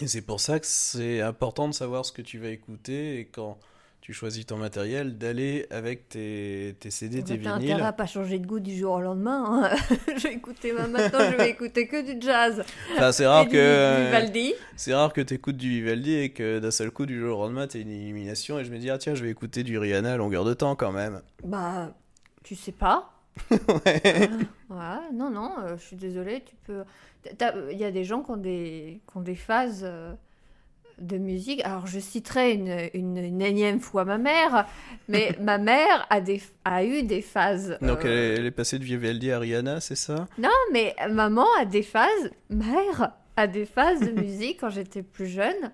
Et 0.00 0.08
c'est 0.08 0.22
pour 0.22 0.40
ça 0.40 0.58
que 0.58 0.66
c'est 0.66 1.20
important 1.20 1.68
de 1.68 1.74
savoir 1.74 2.04
ce 2.04 2.12
que 2.12 2.22
tu 2.22 2.38
vas 2.38 2.48
écouter 2.48 3.20
et 3.20 3.24
quand 3.26 3.58
tu 4.00 4.12
choisis 4.12 4.44
ton 4.44 4.58
matériel, 4.58 5.16
d'aller 5.16 5.66
avec 5.70 6.10
tes, 6.10 6.76
tes 6.78 6.90
CD, 6.90 7.22
tes 7.22 7.38
T'as 7.38 7.56
vinyles. 7.56 7.72
intérêt 7.72 7.82
à 7.86 7.92
pas 7.92 8.04
changer 8.06 8.38
de 8.38 8.46
goût 8.46 8.60
du 8.60 8.76
jour 8.76 8.94
au 8.94 9.00
lendemain. 9.00 9.70
hein. 9.72 9.76
je 10.18 10.24
vais 10.28 10.34
écouter 10.34 10.72
ma- 10.72 10.88
maintenant, 10.88 11.20
je 11.30 11.36
vais 11.36 11.48
écouter 11.50 11.86
que 11.86 12.02
du 12.12 12.20
jazz. 12.20 12.62
Enfin, 12.92 13.12
c'est 13.12 13.26
rare 13.26 13.48
que 13.48 14.04
Vivaldi. 14.06 14.52
c'est 14.76 14.92
rare 14.92 15.12
que 15.14 15.22
t'écoutes 15.22 15.56
du 15.56 15.70
Vivaldi 15.70 16.12
et 16.16 16.30
que 16.32 16.58
d'un 16.58 16.70
seul 16.72 16.90
coup 16.90 17.06
du 17.06 17.18
jour 17.18 17.38
au 17.38 17.42
lendemain 17.44 17.66
t'as 17.66 17.78
une 17.78 17.90
élimination 17.92 18.58
et 18.58 18.64
je 18.66 18.70
me 18.72 18.78
dis 18.78 18.90
ah 18.90 18.98
tiens 18.98 19.14
je 19.14 19.24
vais 19.24 19.30
écouter 19.30 19.62
du 19.62 19.78
Rihanna 19.78 20.12
à 20.12 20.16
longueur 20.18 20.44
de 20.44 20.52
temps 20.52 20.76
quand 20.76 20.92
même. 20.92 21.22
Bah, 21.42 21.94
tu 22.42 22.56
sais 22.56 22.72
pas. 22.72 23.13
Ouais. 23.50 24.28
Ouais, 24.70 25.12
non, 25.12 25.30
non, 25.30 25.52
euh, 25.62 25.76
je 25.76 25.82
suis 25.82 25.96
désolée, 25.96 26.42
tu 26.44 26.54
peux... 26.64 26.84
Il 27.70 27.78
y 27.78 27.84
a 27.84 27.90
des 27.90 28.04
gens 28.04 28.22
qui 28.22 28.30
ont 28.30 28.36
des, 28.36 29.00
qui 29.10 29.16
ont 29.16 29.20
des 29.22 29.34
phases 29.34 29.82
euh, 29.84 30.12
de 30.98 31.16
musique. 31.16 31.64
Alors, 31.64 31.86
je 31.86 31.98
citerai 31.98 32.52
une, 32.52 32.90
une, 32.94 33.16
une 33.16 33.42
énième 33.42 33.80
fois 33.80 34.04
ma 34.04 34.18
mère, 34.18 34.66
mais 35.08 35.36
ma 35.40 35.58
mère 35.58 36.06
a, 36.10 36.20
des, 36.20 36.42
a 36.64 36.84
eu 36.84 37.02
des 37.02 37.22
phases... 37.22 37.78
Donc 37.80 38.04
euh, 38.04 38.08
elle, 38.08 38.12
est, 38.12 38.34
elle 38.40 38.46
est 38.46 38.50
passée 38.50 38.78
de 38.78 38.84
Vivaldi 38.84 39.30
à 39.30 39.38
Rihanna, 39.38 39.80
c'est 39.80 39.96
ça? 39.96 40.26
Non, 40.38 40.50
mais 40.72 40.94
maman 41.10 41.46
a 41.60 41.64
des 41.64 41.82
phases, 41.82 42.30
mère 42.50 43.12
a 43.36 43.46
des 43.46 43.66
phases 43.66 44.00
de 44.00 44.10
musique 44.20 44.60
quand 44.60 44.70
j'étais 44.70 45.02
plus 45.02 45.26
jeune, 45.26 45.72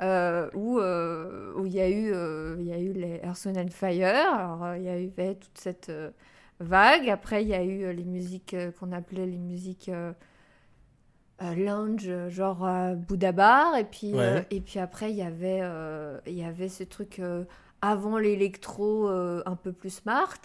euh, 0.00 0.50
où 0.54 0.80
euh, 0.80 1.52
où 1.56 1.66
il 1.66 1.74
y 1.74 1.80
a 1.80 1.88
eu 1.88 2.12
euh, 2.12 2.56
il 2.58 2.66
y 2.66 2.72
a 2.72 2.78
eu 2.78 2.92
les 2.92 3.20
Earth 3.22 3.46
and 3.46 3.68
Fire, 3.70 4.34
alors 4.34 4.74
il 4.76 4.82
y 4.82 4.88
a 4.88 4.98
eu 4.98 5.10
ouais, 5.16 5.34
toute 5.34 5.58
cette 5.58 5.92
vague. 6.62 7.08
Après 7.08 7.42
il 7.42 7.48
y 7.48 7.54
a 7.54 7.62
eu 7.62 7.84
euh, 7.84 7.92
les 7.92 8.04
musiques 8.04 8.54
euh, 8.54 8.70
qu'on 8.72 8.92
appelait 8.92 9.26
les 9.26 9.38
musiques 9.38 9.88
euh, 9.88 10.12
lounge, 11.56 12.08
genre 12.28 12.66
Bouddha 12.96 13.32
Bar, 13.32 13.76
et 13.76 13.84
puis 13.84 14.14
Ouais. 14.14 14.46
et 14.50 14.60
puis 14.60 14.78
après 14.78 15.10
il 15.10 15.16
y 15.16 15.22
avait 15.22 15.60
il 16.26 16.34
y 16.34 16.44
avait 16.44 16.68
ce 16.68 16.84
truc 16.84 17.20
avant 17.80 18.16
l'électro 18.18 19.08
un 19.08 19.56
peu 19.56 19.72
plus 19.72 19.90
smart. 19.90 20.38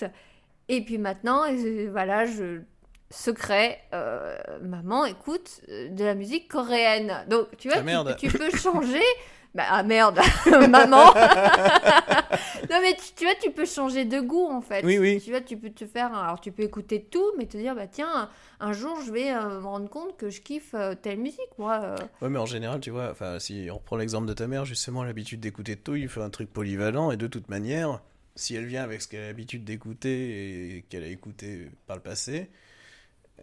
Et 0.69 0.83
puis 0.83 0.97
maintenant, 0.97 1.43
voilà, 1.91 2.25
je 2.25 2.61
secret, 3.09 3.79
euh, 3.93 4.35
maman 4.61 5.05
écoute 5.05 5.61
de 5.69 6.03
la 6.03 6.15
musique 6.15 6.49
coréenne. 6.49 7.13
Donc 7.29 7.55
tu 7.57 7.69
vois, 7.69 7.77
Ah, 7.87 8.13
tu, 8.15 8.27
tu 8.27 8.37
peux 8.37 8.49
changer. 8.49 8.99
Bah, 9.55 9.63
ah 9.69 9.83
merde, 9.83 10.19
maman. 10.69 11.05
non 12.69 12.79
mais 12.81 12.95
tu, 12.95 13.13
tu 13.15 13.23
vois, 13.25 13.35
tu 13.41 13.51
peux 13.51 13.65
changer 13.65 14.05
de 14.05 14.19
goût 14.19 14.47
en 14.47 14.61
fait. 14.61 14.85
Oui, 14.85 14.97
oui. 14.99 15.21
Tu 15.23 15.31
vois, 15.31 15.41
tu 15.41 15.57
peux 15.57 15.69
te 15.69 15.85
faire. 15.85 16.13
Alors 16.13 16.39
tu 16.39 16.51
peux 16.51 16.63
écouter 16.63 17.03
tout, 17.03 17.31
mais 17.37 17.45
te 17.45 17.57
dire 17.57 17.75
bah 17.75 17.87
tiens, 17.87 18.29
un 18.59 18.73
jour 18.73 18.99
je 19.05 19.11
vais 19.11 19.31
euh, 19.31 19.59
me 19.59 19.65
rendre 19.65 19.89
compte 19.89 20.17
que 20.17 20.29
je 20.29 20.41
kiffe 20.41 20.73
euh, 20.73 20.95
telle 20.95 21.19
musique. 21.19 21.39
Moi, 21.57 21.79
euh, 21.81 21.95
Ouais, 22.21 22.29
mais 22.29 22.39
en 22.39 22.45
général, 22.45 22.79
tu 22.79 22.89
vois, 22.89 23.09
enfin, 23.11 23.39
si 23.39 23.67
on 23.71 23.75
reprend 23.75 23.97
l'exemple 23.97 24.27
de 24.27 24.33
ta 24.33 24.47
mère, 24.47 24.65
justement, 24.65 25.03
l'habitude 25.03 25.39
d'écouter 25.39 25.75
tout, 25.75 25.95
il 25.95 26.09
fait 26.09 26.21
un 26.21 26.29
truc 26.29 26.51
polyvalent, 26.51 27.11
et 27.11 27.17
de 27.17 27.27
toute 27.27 27.49
manière, 27.49 28.01
si 28.35 28.55
elle 28.55 28.65
vient 28.65 28.83
avec 28.83 29.01
ce 29.01 29.07
qu'elle 29.07 29.23
a 29.23 29.27
l'habitude 29.27 29.63
d'écouter 29.63 30.77
et 30.77 30.81
qu'elle 30.89 31.03
a 31.03 31.07
écouté 31.07 31.69
par 31.87 31.95
le 31.95 32.01
passé, 32.01 32.49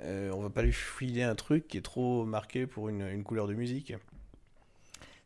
on 0.03 0.41
va 0.41 0.51
pas 0.51 0.63
lui 0.63 0.73
filer 0.73 1.23
un 1.23 1.37
truc 1.37 1.69
qui 1.69 1.79
est 1.79 1.83
trop 1.83 2.25
marqué 2.25 2.67
pour 2.67 2.89
une, 2.89 3.03
une 3.03 3.23
couleur 3.23 3.47
de 3.47 3.55
musique. 3.55 3.95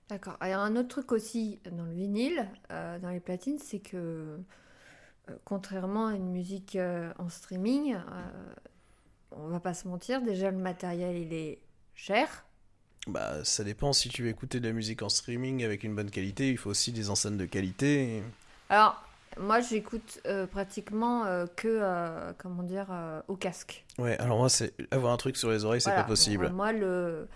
D'accord. 0.09 0.37
Il 0.43 0.49
y 0.49 0.53
a 0.53 0.61
un 0.61 0.75
autre 0.77 0.89
truc 0.89 1.13
aussi 1.13 1.61
dans 1.71 1.85
le 1.85 1.93
vinyle, 1.93 2.47
euh, 2.71 2.99
dans 2.99 3.11
les 3.11 3.21
platines, 3.21 3.59
c'est 3.59 3.79
que 3.81 3.97
euh, 3.97 5.35
contrairement 5.45 6.07
à 6.07 6.15
une 6.15 6.31
musique 6.31 6.77
euh, 6.77 7.13
en 7.19 7.29
streaming, 7.29 7.97
on 9.33 9.49
va 9.49 9.61
pas 9.61 9.75
se 9.75 9.87
mentir, 9.87 10.23
déjà 10.23 10.51
le 10.51 10.57
matériel 10.57 11.17
il 11.17 11.33
est 11.35 11.59
cher. 11.95 12.45
Bah, 13.07 13.45
ça 13.45 13.65
dépend, 13.65 13.93
si 13.93 14.09
tu 14.09 14.23
veux 14.23 14.29
écouter 14.29 14.61
de 14.61 14.67
la 14.67 14.73
musique 14.73 15.03
en 15.03 15.09
streaming 15.09 15.65
avec 15.65 15.85
une 15.85 15.95
bonne 15.95 16.11
qualité, 16.11 16.51
il 16.51 16.59
faut 16.59 16.71
aussi 16.71 16.93
des 16.93 17.11
enceintes 17.11 17.37
de 17.37 17.47
qualité. 17.47 18.23
Alors, 18.71 19.03
moi 19.39 19.61
j'écoute 19.61 20.21
euh, 20.27 20.47
pratiquement 20.47 21.25
euh, 21.25 21.47
que, 21.57 21.69
euh, 21.69 22.33
comment 22.39 22.63
dire, 22.63 22.89
au 23.29 23.37
casque. 23.37 23.85
Ouais, 23.99 24.19
alors 24.19 24.39
moi, 24.39 24.49
c'est 24.49 24.73
avoir 24.91 25.13
un 25.13 25.17
truc 25.17 25.37
sur 25.37 25.51
les 25.51 25.65
oreilles, 25.65 25.81
c'est 25.81 25.91
Voilà. 25.91 26.03
pas 26.03 26.09
possible. 26.09 26.51
Moi, 26.51 26.73
le... 26.73 27.29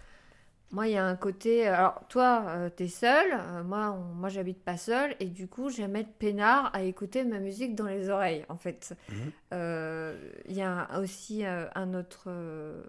moi, 0.72 0.88
il 0.88 0.94
y 0.94 0.96
a 0.96 1.04
un 1.06 1.16
côté. 1.16 1.66
Alors, 1.68 2.00
toi, 2.08 2.44
euh, 2.48 2.68
t'es 2.70 2.88
seul. 2.88 3.26
euh, 3.32 3.62
moi, 3.62 3.90
on- 3.92 4.14
moi, 4.14 4.28
j'habite 4.30 4.62
pas 4.64 4.76
seul. 4.76 5.14
Et 5.20 5.26
du 5.26 5.46
coup, 5.46 5.68
j'aime 5.70 5.94
être 5.96 6.12
peinard 6.18 6.70
à 6.74 6.82
écouter 6.82 7.24
ma 7.24 7.38
musique 7.38 7.74
dans 7.74 7.86
les 7.86 8.08
oreilles, 8.08 8.44
en 8.48 8.56
fait. 8.56 8.94
Mhm. 9.10 9.16
Euh, 9.52 10.30
Il 10.46 10.56
y 10.56 10.62
a 10.62 10.98
aussi 11.00 11.44
euh, 11.46 11.66
un 11.74 11.94
autre. 11.94 12.24
euh, 12.26 12.82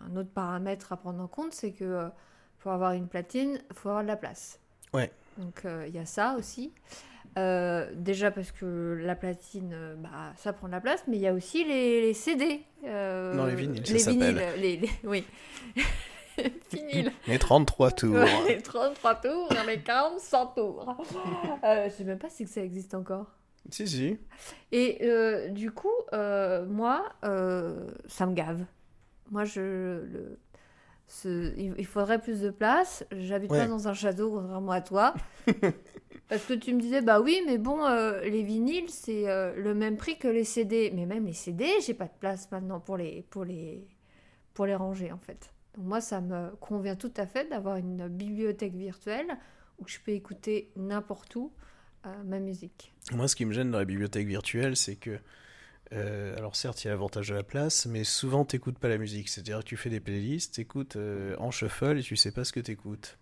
un 0.00 0.16
autre 0.16 0.30
paramètre 0.30 0.92
à 0.92 0.96
prendre 0.96 1.22
en 1.22 1.28
compte, 1.28 1.52
c'est 1.52 1.72
que 1.72 1.84
euh, 1.84 2.08
pour 2.58 2.72
avoir 2.72 2.92
une 2.92 3.06
platine, 3.06 3.60
il 3.70 3.76
faut 3.76 3.88
avoir 3.90 4.02
de 4.02 4.08
la 4.08 4.16
place. 4.16 4.58
Ouais. 4.92 5.10
Donc 5.36 5.64
euh, 5.64 5.84
il 5.86 5.94
y 5.94 5.98
a 5.98 6.06
ça 6.06 6.34
aussi. 6.38 6.72
Euh, 7.36 7.88
déjà 7.94 8.30
parce 8.32 8.50
que 8.50 8.98
la 9.00 9.14
platine, 9.14 9.70
euh, 9.74 9.94
bah, 9.96 10.32
ça 10.36 10.52
prend 10.52 10.66
de 10.66 10.72
la 10.72 10.80
place, 10.80 11.04
mais 11.06 11.16
il 11.16 11.20
y 11.20 11.26
a 11.28 11.34
aussi 11.34 11.64
les, 11.64 12.00
les 12.00 12.14
CD. 12.14 12.62
euh, 12.84 13.34
Non, 13.34 13.44
les 13.46 13.54
vinyles, 13.54 13.86
ça 13.86 13.92
les 13.92 13.98
s'appelle. 14.00 14.18
vinyles, 14.34 14.42
les, 14.60 14.76
les- 14.78 14.90
oui. 15.04 15.24
Les 17.26 17.38
33 17.38 17.90
tours. 17.92 18.14
Ouais, 18.14 18.26
les 18.48 18.62
33 18.62 19.14
tours, 19.16 19.48
les 19.66 19.80
40, 19.80 20.18
100 20.20 20.46
tours. 20.48 20.96
Euh, 21.64 21.84
je 21.88 21.94
sais 21.94 22.04
même 22.04 22.18
pas 22.18 22.30
si 22.30 22.46
ça 22.46 22.62
existe 22.62 22.94
encore. 22.94 23.26
si, 23.70 23.86
si. 23.86 24.18
Et 24.72 24.98
euh, 25.02 25.48
du 25.48 25.70
coup, 25.70 25.88
euh, 26.12 26.64
moi, 26.66 27.04
euh, 27.24 27.86
ça 28.06 28.26
me 28.26 28.34
gave. 28.34 28.64
Moi, 29.30 29.44
je. 29.44 29.60
Le, 29.60 30.38
ce- 31.06 31.54
il, 31.56 31.74
il 31.78 31.86
faudrait 31.86 32.20
plus 32.20 32.40
de 32.40 32.50
place. 32.50 33.04
J'habite 33.12 33.50
Ouais. 33.50 33.58
pas 33.60 33.66
dans 33.66 33.88
un 33.88 33.94
château, 33.94 34.30
contrairement 34.30 34.72
à 34.72 34.80
toi. 34.80 35.14
Parce 36.28 36.44
que 36.44 36.52
tu 36.54 36.74
me 36.74 36.80
disais, 36.80 37.00
bah 37.00 37.20
oui, 37.20 37.40
mais 37.46 37.56
bon, 37.56 37.84
euh, 37.86 38.20
les 38.22 38.42
vinyles, 38.42 38.90
c'est 38.90 39.28
euh, 39.30 39.54
le 39.56 39.74
même 39.74 39.96
prix 39.96 40.18
que 40.18 40.28
les 40.28 40.44
CD. 40.44 40.90
Mais 40.94 41.06
même 41.06 41.24
les 41.26 41.32
CD, 41.32 41.66
j'ai 41.86 41.94
pas 41.94 42.04
de 42.04 42.16
place 42.20 42.50
maintenant 42.50 42.80
pour 42.80 42.96
les, 42.98 43.22
pour 43.30 43.44
les, 43.44 43.86
pour 44.54 44.66
les 44.66 44.74
ranger, 44.74 45.10
en 45.12 45.18
fait. 45.18 45.50
Donc 45.78 45.86
moi, 45.86 46.00
ça 46.00 46.20
me 46.20 46.50
convient 46.56 46.96
tout 46.96 47.12
à 47.16 47.26
fait 47.26 47.48
d'avoir 47.48 47.76
une 47.76 48.08
bibliothèque 48.08 48.74
virtuelle 48.74 49.38
où 49.78 49.86
je 49.86 49.98
peux 50.04 50.10
écouter 50.12 50.72
n'importe 50.76 51.36
où 51.36 51.52
euh, 52.06 52.22
ma 52.24 52.40
musique. 52.40 52.92
Moi, 53.12 53.28
ce 53.28 53.36
qui 53.36 53.44
me 53.44 53.52
gêne 53.52 53.70
dans 53.70 53.78
la 53.78 53.84
bibliothèque 53.84 54.26
virtuelle, 54.26 54.76
c'est 54.76 54.96
que. 54.96 55.18
euh, 55.92 56.36
alors, 56.38 56.56
certes, 56.56 56.84
il 56.84 56.88
y 56.88 56.90
a 56.90 56.92
l'avantage 56.92 57.28
de 57.30 57.34
la 57.34 57.44
place, 57.44 57.86
mais 57.86 58.04
souvent, 58.04 58.44
t'écoutes 58.44 58.78
pas 58.78 58.88
la 58.88 58.98
musique. 58.98 59.28
C'est-à-dire 59.30 59.60
que 59.60 59.64
tu 59.64 59.76
fais 59.78 59.90
des 59.90 60.00
playlists, 60.00 60.56
t'écoutes 60.56 60.96
euh, 60.96 61.36
en 61.38 61.50
shuffle 61.52 61.98
et 61.98 62.02
tu 62.02 62.16
sais 62.16 62.32
pas 62.32 62.44
ce 62.44 62.52
que 62.52 62.60
t'écoutes. 62.60 63.18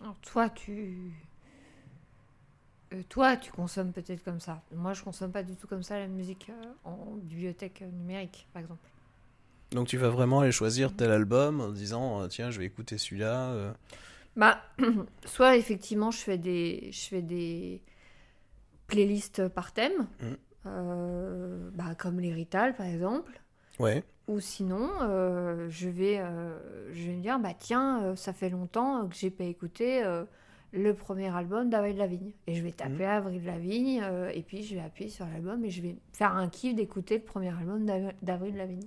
Alors 0.00 0.18
toi, 0.20 0.48
tu... 0.50 1.12
euh, 2.92 3.02
toi, 3.08 3.36
tu 3.36 3.50
consommes 3.52 3.92
peut-être 3.92 4.22
comme 4.24 4.40
ça. 4.40 4.62
Moi, 4.72 4.92
je 4.94 5.02
consomme 5.02 5.32
pas 5.32 5.42
du 5.42 5.56
tout 5.56 5.66
comme 5.66 5.82
ça 5.82 5.98
la 5.98 6.08
musique 6.08 6.50
en 6.84 7.16
bibliothèque 7.16 7.82
numérique, 7.82 8.48
par 8.52 8.62
exemple. 8.62 8.88
Donc, 9.72 9.88
tu 9.88 9.96
vas 9.98 10.08
vraiment 10.10 10.40
aller 10.40 10.52
choisir 10.52 10.94
tel 10.94 11.10
album 11.10 11.60
en 11.60 11.68
disant 11.70 12.22
euh, 12.22 12.28
tiens, 12.28 12.50
je 12.50 12.58
vais 12.60 12.66
écouter 12.66 12.98
celui-là. 12.98 13.50
euh. 13.50 13.72
Bah, 14.36 14.60
soit 15.24 15.56
effectivement, 15.56 16.10
je 16.10 16.18
fais 16.18 16.38
des, 16.38 16.90
je 16.92 17.08
fais 17.08 17.22
des 17.22 17.82
playlists 18.86 19.48
par 19.48 19.72
thème, 19.72 20.06
Mhm. 20.22 20.36
euh, 20.66 21.70
bah, 21.74 21.94
comme 21.98 22.20
l'hérital, 22.20 22.74
par 22.74 22.86
exemple. 22.86 23.40
Ouais. 23.78 24.04
Ou 24.28 24.40
sinon, 24.40 24.88
euh, 25.02 25.68
je, 25.68 25.88
vais, 25.88 26.18
euh, 26.18 26.56
je 26.92 27.06
vais 27.06 27.12
me 27.16 27.22
dire, 27.22 27.38
bah 27.38 27.54
tiens, 27.58 28.14
ça 28.16 28.32
fait 28.32 28.50
longtemps 28.50 29.06
que 29.08 29.14
j'ai 29.14 29.30
pas 29.30 29.44
écouté 29.44 30.02
le 30.72 30.94
premier 30.94 31.34
album 31.34 31.70
d'Avril 31.70 31.96
Lavigne. 31.96 32.32
Et 32.46 32.54
je 32.54 32.62
vais 32.62 32.72
taper 32.72 33.04
Mhm. 33.04 33.10
Avril 33.10 33.44
Lavigne, 33.44 34.02
et 34.34 34.42
puis 34.42 34.62
je 34.64 34.74
vais 34.74 34.80
appuyer 34.80 35.10
sur 35.10 35.26
l'album 35.26 35.64
et 35.64 35.70
je 35.70 35.80
vais 35.82 35.96
faire 36.12 36.32
un 36.34 36.48
kiff 36.48 36.74
d'écouter 36.74 37.18
le 37.18 37.24
premier 37.24 37.48
album 37.50 37.84
d'Avri- 37.86 38.14
d'Avril 38.22 38.56
Lavigne. 38.56 38.86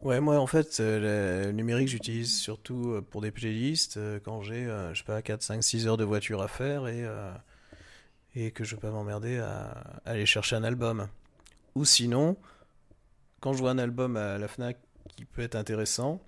Ouais, 0.00 0.20
moi 0.20 0.38
en 0.38 0.46
fait, 0.46 0.78
euh, 0.80 1.46
le 1.46 1.52
numérique 1.52 1.88
j'utilise 1.88 2.38
surtout 2.38 2.92
euh, 2.92 3.00
pour 3.02 3.20
des 3.20 3.32
playlists 3.32 3.96
euh, 3.96 4.20
quand 4.22 4.42
j'ai, 4.42 4.64
je 4.92 4.98
sais 4.98 5.04
pas, 5.04 5.22
4, 5.22 5.42
5, 5.42 5.62
6 5.62 5.86
heures 5.88 5.96
de 5.96 6.04
voiture 6.04 6.40
à 6.40 6.48
faire 6.48 6.86
et, 6.86 7.04
et 8.34 8.50
que 8.50 8.64
je 8.64 8.74
veux 8.74 8.80
pas 8.80 8.90
m'emmerder 8.90 9.38
à, 9.38 10.00
aller 10.04 10.26
chercher 10.26 10.56
un 10.56 10.64
album. 10.64 11.08
Ou 11.76 11.86
sinon, 11.86 12.36
quand 13.40 13.52
je 13.52 13.58
vois 13.58 13.70
un 13.70 13.78
album 13.78 14.16
à 14.16 14.38
la 14.38 14.48
Fnac 14.48 14.78
qui 15.16 15.24
peut 15.24 15.42
être 15.42 15.56
intéressant, 15.56 16.20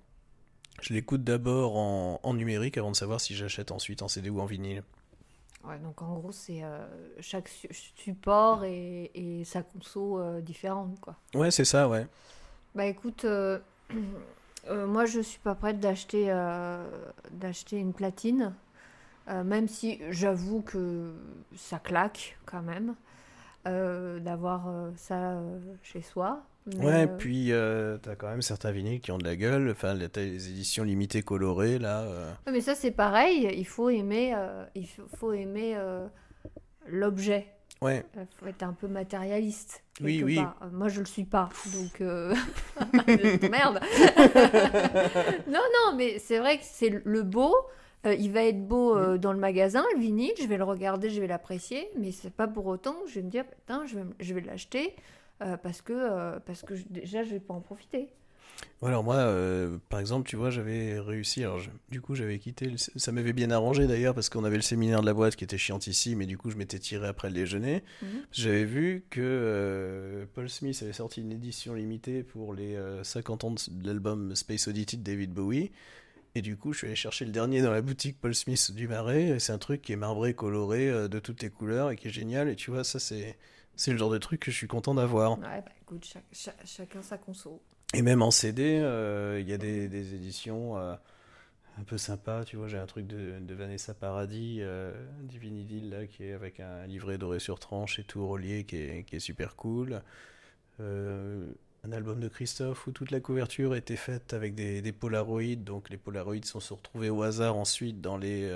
je 0.81 0.93
l'écoute 0.93 1.23
d'abord 1.23 1.77
en, 1.77 2.19
en 2.23 2.35
numérique 2.35 2.77
avant 2.77 2.91
de 2.91 2.97
savoir 2.97 3.21
si 3.21 3.35
j'achète 3.35 3.71
ensuite 3.71 4.01
en 4.03 4.09
CD 4.09 4.29
ou 4.31 4.41
en 4.41 4.45
vinyle. 4.47 4.83
Ouais, 5.63 5.77
donc 5.79 6.01
en 6.01 6.15
gros, 6.17 6.31
c'est 6.31 6.63
euh, 6.63 6.87
chaque 7.21 7.47
su- 7.47 7.67
support 7.95 8.63
et, 8.65 9.11
et 9.13 9.43
sa 9.45 9.61
conso 9.63 10.19
euh, 10.19 10.41
différente, 10.41 10.99
quoi. 10.99 11.19
Ouais, 11.33 11.51
c'est 11.51 11.65
ça, 11.65 11.87
ouais. 11.87 12.07
Bah 12.73 12.85
écoute, 12.85 13.25
euh, 13.25 13.59
euh, 14.69 14.87
moi 14.87 15.05
je 15.05 15.19
suis 15.19 15.39
pas 15.39 15.55
prête 15.55 15.79
d'acheter 15.79 16.27
euh, 16.29 16.85
d'acheter 17.31 17.77
une 17.77 17.93
platine, 17.93 18.53
même 19.27 19.69
si 19.69 20.01
j'avoue 20.09 20.61
que 20.61 21.13
ça 21.55 21.79
claque 21.79 22.37
quand 22.45 22.61
même 22.61 22.95
d'avoir 23.63 24.69
ça 24.97 25.39
chez 25.83 26.01
soi. 26.01 26.43
Mais, 26.65 26.85
Ouais, 26.85 27.07
puis 27.07 27.53
t'as 28.01 28.15
quand 28.15 28.27
même 28.27 28.41
certains 28.41 28.71
vinyles 28.71 28.99
qui 28.99 29.11
ont 29.11 29.17
de 29.17 29.23
la 29.23 29.37
gueule. 29.37 29.69
Enfin, 29.71 29.97
t'as 30.11 30.21
les 30.21 30.49
éditions 30.49 30.83
limitées 30.83 31.21
colorées, 31.21 31.79
là. 31.79 32.05
mais 32.51 32.59
ça 32.59 32.75
c'est 32.75 32.91
pareil, 32.91 33.49
il 33.55 33.65
faut 33.65 33.89
aimer, 33.89 34.35
il 34.75 34.87
faut, 34.87 35.31
aimer 35.31 35.77
l'objet. 36.87 37.47
Ouais, 37.81 38.05
Il 38.15 38.27
faut 38.37 38.45
être 38.45 38.61
un 38.63 38.73
peu 38.73 38.87
matérialiste. 38.87 39.83
Oui, 40.01 40.23
oui. 40.23 40.35
part. 40.35 40.55
Euh, 40.61 40.69
Moi, 40.71 40.87
je 40.87 40.99
le 40.99 41.05
suis 41.07 41.23
pas. 41.23 41.49
Donc, 41.73 41.99
euh, 42.01 42.33
merde. 43.49 43.79
non, 45.47 45.59
non, 45.59 45.95
mais 45.95 46.19
c'est 46.19 46.37
vrai 46.39 46.57
que 46.57 46.63
c'est 46.63 47.01
le 47.03 47.23
beau. 47.23 47.55
Euh, 48.05 48.13
il 48.15 48.31
va 48.31 48.43
être 48.43 48.67
beau 48.67 48.95
euh, 48.95 49.17
dans 49.17 49.33
le 49.33 49.39
magasin, 49.39 49.83
le 49.95 49.99
vinyle. 49.99 50.31
Je 50.39 50.45
vais 50.47 50.57
le 50.57 50.63
regarder, 50.63 51.09
je 51.09 51.19
vais 51.21 51.27
l'apprécier. 51.27 51.89
Mais 51.97 52.11
c'est 52.11 52.33
pas 52.33 52.47
pour 52.47 52.65
autant 52.67 52.93
que 53.03 53.09
je 53.09 53.15
vais 53.15 53.21
me 53.23 53.29
dire, 53.29 53.45
putain, 53.45 53.85
je 53.85 53.95
vais, 53.95 54.03
je 54.19 54.33
vais 54.33 54.41
l'acheter 54.41 54.95
euh, 55.41 55.57
parce 55.57 55.81
que, 55.81 55.93
euh, 55.93 56.39
parce 56.45 56.61
que 56.61 56.75
je- 56.75 56.85
déjà, 56.89 57.23
je 57.23 57.31
vais 57.31 57.39
pas 57.39 57.53
en 57.55 57.61
profiter. 57.61 58.09
Alors 58.83 59.03
moi, 59.03 59.15
euh, 59.17 59.77
par 59.89 59.99
exemple, 59.99 60.27
tu 60.27 60.35
vois, 60.35 60.49
j'avais 60.49 60.99
réussi. 60.99 61.43
Alors 61.43 61.59
je- 61.59 61.69
du 61.89 62.01
coup, 62.01 62.15
j'avais 62.15 62.39
quitté. 62.39 62.65
le- 62.65 62.77
Ça 62.77 63.11
m'avait 63.11 63.31
bien 63.33 63.51
arrangé 63.51 63.85
d'ailleurs 63.85 64.15
parce 64.15 64.27
qu'on 64.29 64.43
avait 64.43 64.55
le 64.55 64.63
séminaire 64.63 65.01
de 65.01 65.05
la 65.05 65.13
boîte 65.13 65.35
qui 65.35 65.43
était 65.43 65.57
chiantissime, 65.59 66.17
mais 66.17 66.25
du 66.25 66.35
coup, 66.37 66.49
je 66.49 66.55
m'étais 66.57 66.79
tiré 66.79 67.07
après 67.07 67.27
le 67.27 67.35
déjeuner. 67.35 67.83
Mhm. 68.01 68.09
J'avais 68.31 68.65
vu 68.65 69.03
que 69.11 69.21
euh, 69.21 70.25
Paul 70.33 70.49
Smith 70.49 70.79
avait 70.81 70.93
sorti 70.93 71.21
une 71.21 71.31
édition 71.31 71.75
limitée 71.75 72.23
pour 72.23 72.55
les 72.55 72.75
euh, 72.75 73.03
50 73.03 73.43
ans 73.43 73.51
de 73.51 73.87
l'album 73.87 74.35
Space 74.35 74.67
Oddity 74.67 74.97
de 74.97 75.03
David 75.03 75.31
Bowie. 75.31 75.71
Et 76.33 76.41
du 76.41 76.55
coup, 76.57 76.73
je 76.73 76.79
suis 76.79 76.87
allé 76.87 76.95
chercher 76.95 77.25
le 77.25 77.31
dernier 77.31 77.61
dans 77.61 77.71
la 77.71 77.81
boutique 77.81 78.17
Paul 78.19 78.33
Smith 78.33 78.71
du 78.73 78.87
Marais. 78.87 79.27
et 79.29 79.39
C'est 79.39 79.51
un 79.53 79.57
truc 79.59 79.81
qui 79.83 79.91
est 79.93 79.97
marbré, 79.97 80.33
coloré, 80.33 80.89
euh, 80.89 81.07
de 81.07 81.19
toutes 81.19 81.43
les 81.43 81.49
couleurs 81.51 81.91
et 81.91 81.97
qui 81.97 82.07
est 82.07 82.11
génial. 82.11 82.47
Et 82.49 82.55
tu 82.55 82.71
vois, 82.71 82.83
ça, 82.83 82.99
c'est 82.99 83.37
c'est 83.75 83.91
le 83.91 83.97
genre 83.97 84.11
de 84.11 84.17
truc 84.17 84.41
que 84.41 84.51
je 84.51 84.55
suis 84.57 84.67
content 84.67 84.93
d'avoir. 84.95 85.37
Ouais, 85.39 85.43
bah 85.61 85.71
écoute, 85.81 86.05
chaque- 86.05 86.23
cha- 86.33 86.53
chacun 86.65 87.01
sa 87.01 87.17
conso. 87.17 87.61
Et 87.93 88.01
même 88.01 88.21
en 88.21 88.31
CD, 88.31 88.79
euh, 88.79 89.39
il 89.41 89.49
y 89.49 89.53
a 89.53 89.57
des, 89.57 90.15
éditions 90.15 90.77
euh, 90.77 90.95
un 91.77 91.83
peu 91.83 91.97
sympas. 91.97 92.45
Tu 92.45 92.55
vois, 92.55 92.69
j'ai 92.69 92.77
un 92.77 92.85
truc 92.85 93.05
de, 93.05 93.53
Vanessa 93.53 93.93
Paradis, 93.93 94.59
euh, 94.61 94.93
du 95.23 95.39
vinyle 95.39 95.89
là, 95.89 96.05
qui 96.07 96.23
est 96.23 96.33
avec 96.33 96.61
un 96.61 96.87
livret 96.87 97.17
doré 97.17 97.39
sur 97.39 97.59
tranche 97.59 97.99
et 97.99 98.03
tout 98.03 98.25
relié, 98.25 98.63
qui 98.63 98.77
est, 98.77 99.19
super 99.19 99.57
cool. 99.57 100.01
Euh, 100.79 101.45
un 101.83 101.91
album 101.91 102.21
de 102.21 102.29
Christophe 102.29 102.87
où 102.87 102.91
toute 102.91 103.11
la 103.11 103.19
couverture 103.19 103.75
était 103.75 103.97
faite 103.97 104.33
avec 104.33 104.55
des, 104.55 104.91
polaroïds. 104.93 105.57
Donc 105.57 105.89
les 105.89 105.97
polaroïds 105.97 106.45
sont 106.45 106.61
se 106.61 106.73
retrouvés 106.73 107.09
au 107.09 107.23
hasard 107.23 107.57
ensuite 107.57 107.99
dans 107.99 108.17
les, 108.17 108.49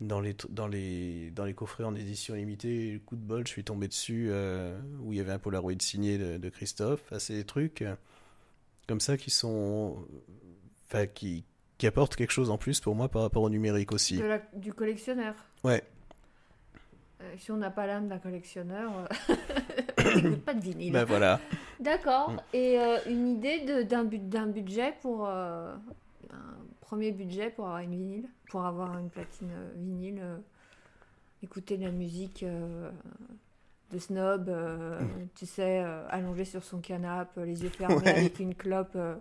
dans 0.00 0.20
les, 0.20 0.34
dans 0.48 0.66
les, 0.66 1.30
dans 1.30 1.44
les 1.44 1.54
coffrets 1.54 1.84
en 1.84 1.94
édition 1.94 2.34
limitée. 2.34 3.00
Coup 3.06 3.14
de 3.14 3.20
bol, 3.20 3.46
je 3.46 3.52
suis 3.52 3.64
tombé 3.64 3.86
dessus 3.86 4.32
où 5.02 5.12
il 5.12 5.18
y 5.18 5.20
avait 5.20 5.32
un 5.32 5.38
polaroid 5.38 5.74
signé 5.80 6.18
de, 6.18 6.38
de 6.38 6.48
Christophe. 6.48 7.04
C'est 7.18 7.34
des 7.34 7.44
trucs 7.44 7.84
comme 8.86 9.00
ça 9.00 9.16
qui 9.16 9.30
sont. 9.30 9.96
Enfin, 10.86 11.06
qui, 11.06 11.44
qui 11.78 11.86
apportent 11.86 12.16
quelque 12.16 12.30
chose 12.32 12.50
en 12.50 12.58
plus 12.58 12.80
pour 12.80 12.94
moi 12.94 13.08
par 13.08 13.22
rapport 13.22 13.42
au 13.42 13.50
numérique 13.50 13.92
aussi. 13.92 14.18
De 14.18 14.24
la- 14.24 14.42
du 14.54 14.72
collectionneur. 14.72 15.34
Ouais. 15.64 15.82
Euh, 17.22 17.34
si 17.38 17.50
on 17.50 17.56
n'a 17.56 17.70
pas 17.70 17.86
l'âme 17.86 18.08
d'un 18.08 18.18
collectionneur, 18.18 18.92
euh, 20.00 20.36
pas 20.44 20.54
de 20.54 20.60
vinyle. 20.60 20.92
Ben 20.92 21.04
voilà. 21.04 21.40
D'accord. 21.80 22.30
Mm. 22.30 22.40
Et 22.52 22.78
euh, 22.78 22.98
une 23.08 23.28
idée 23.28 23.84
d'un 23.84 24.04
budget 24.46 24.94
pour 25.00 25.26
euh, 25.28 25.74
un 26.30 26.56
premier 26.80 27.12
budget 27.12 27.50
pour 27.50 27.66
avoir 27.66 27.80
une 27.80 27.92
vinyle, 27.92 28.28
pour 28.50 28.64
avoir 28.64 28.98
une 28.98 29.08
platine 29.08 29.50
vinyle, 29.76 30.20
écouter 31.42 31.78
de 31.78 31.84
la 31.84 31.90
musique 31.92 32.44
de 33.92 33.98
snob, 33.98 34.48
euh, 34.48 35.00
Mm. 35.00 35.28
tu 35.34 35.46
sais, 35.46 35.82
euh, 35.84 36.06
allongé 36.08 36.44
sur 36.44 36.64
son 36.64 36.78
canapé, 36.80 37.44
les 37.44 37.62
yeux 37.62 37.68
fermés 37.68 37.96
Ouais. 37.96 38.10
avec 38.18 38.40
une 38.40 38.54
clope. 38.54 38.96
euh, 38.96 39.14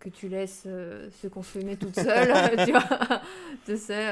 que 0.00 0.08
tu 0.08 0.28
laisses 0.28 0.62
se 0.62 1.26
consommer 1.28 1.76
toute 1.76 1.94
seule, 1.94 2.32
tu 2.66 2.72
vois, 2.72 3.20
tu 3.66 3.76
sais, 3.76 4.10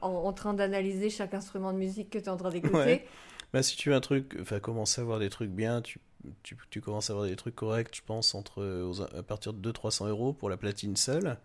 en, 0.00 0.08
en 0.08 0.32
train 0.32 0.54
d'analyser 0.54 1.10
chaque 1.10 1.34
instrument 1.34 1.72
de 1.72 1.78
musique 1.78 2.08
que 2.10 2.18
tu 2.18 2.24
es 2.24 2.28
en 2.28 2.36
train 2.36 2.50
d'écouter. 2.50 2.74
Ouais. 2.76 3.06
Bah, 3.52 3.62
si 3.62 3.76
tu 3.76 3.90
veux 3.90 3.94
un 3.96 4.00
truc, 4.00 4.36
enfin, 4.40 4.60
commencer 4.60 5.00
à 5.00 5.04
avoir 5.04 5.18
des 5.18 5.28
trucs 5.30 5.50
bien, 5.50 5.82
tu, 5.82 5.98
tu, 6.42 6.56
tu 6.70 6.80
commences 6.80 7.10
à 7.10 7.12
avoir 7.14 7.26
des 7.26 7.36
trucs 7.36 7.56
corrects, 7.56 7.94
je 7.94 8.02
pense, 8.06 8.34
entre, 8.34 8.62
aux- 8.84 9.02
à 9.02 9.22
partir 9.22 9.52
de 9.52 9.58
200-300 9.72 10.06
euros 10.08 10.32
pour 10.32 10.48
la 10.48 10.56
platine 10.56 10.96
seule. 10.96 11.36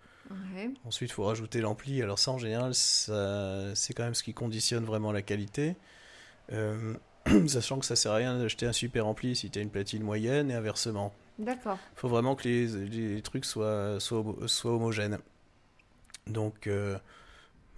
Ouais. 0.55 0.69
Ensuite, 0.85 1.09
il 1.09 1.13
faut 1.13 1.23
rajouter 1.25 1.59
l'ampli. 1.59 2.01
Alors 2.01 2.19
ça, 2.19 2.31
en 2.31 2.37
général, 2.37 2.73
c'est 2.75 3.93
quand 3.93 4.03
même 4.03 4.13
ce 4.15 4.23
qui 4.23 4.33
conditionne 4.33 4.85
vraiment 4.85 5.11
la 5.11 5.21
qualité. 5.21 5.75
Euh, 6.51 6.95
sachant 7.47 7.79
que 7.79 7.85
ça 7.85 7.95
sert 7.95 8.11
à 8.11 8.15
rien 8.15 8.37
d'acheter 8.37 8.65
un 8.65 8.73
super 8.73 9.07
ampli 9.07 9.35
si 9.35 9.49
tu 9.49 9.59
as 9.59 9.61
une 9.61 9.69
platine 9.69 10.03
moyenne 10.03 10.51
et 10.51 10.53
inversement. 10.55 11.13
D'accord. 11.39 11.79
Il 11.95 11.99
faut 11.99 12.09
vraiment 12.09 12.35
que 12.35 12.43
les, 12.47 12.67
les 12.67 13.21
trucs 13.21 13.45
soient, 13.45 13.99
soient, 13.99 14.19
homo- 14.19 14.47
soient 14.47 14.73
homogènes. 14.73 15.19
Donc, 16.27 16.67
euh, 16.67 16.97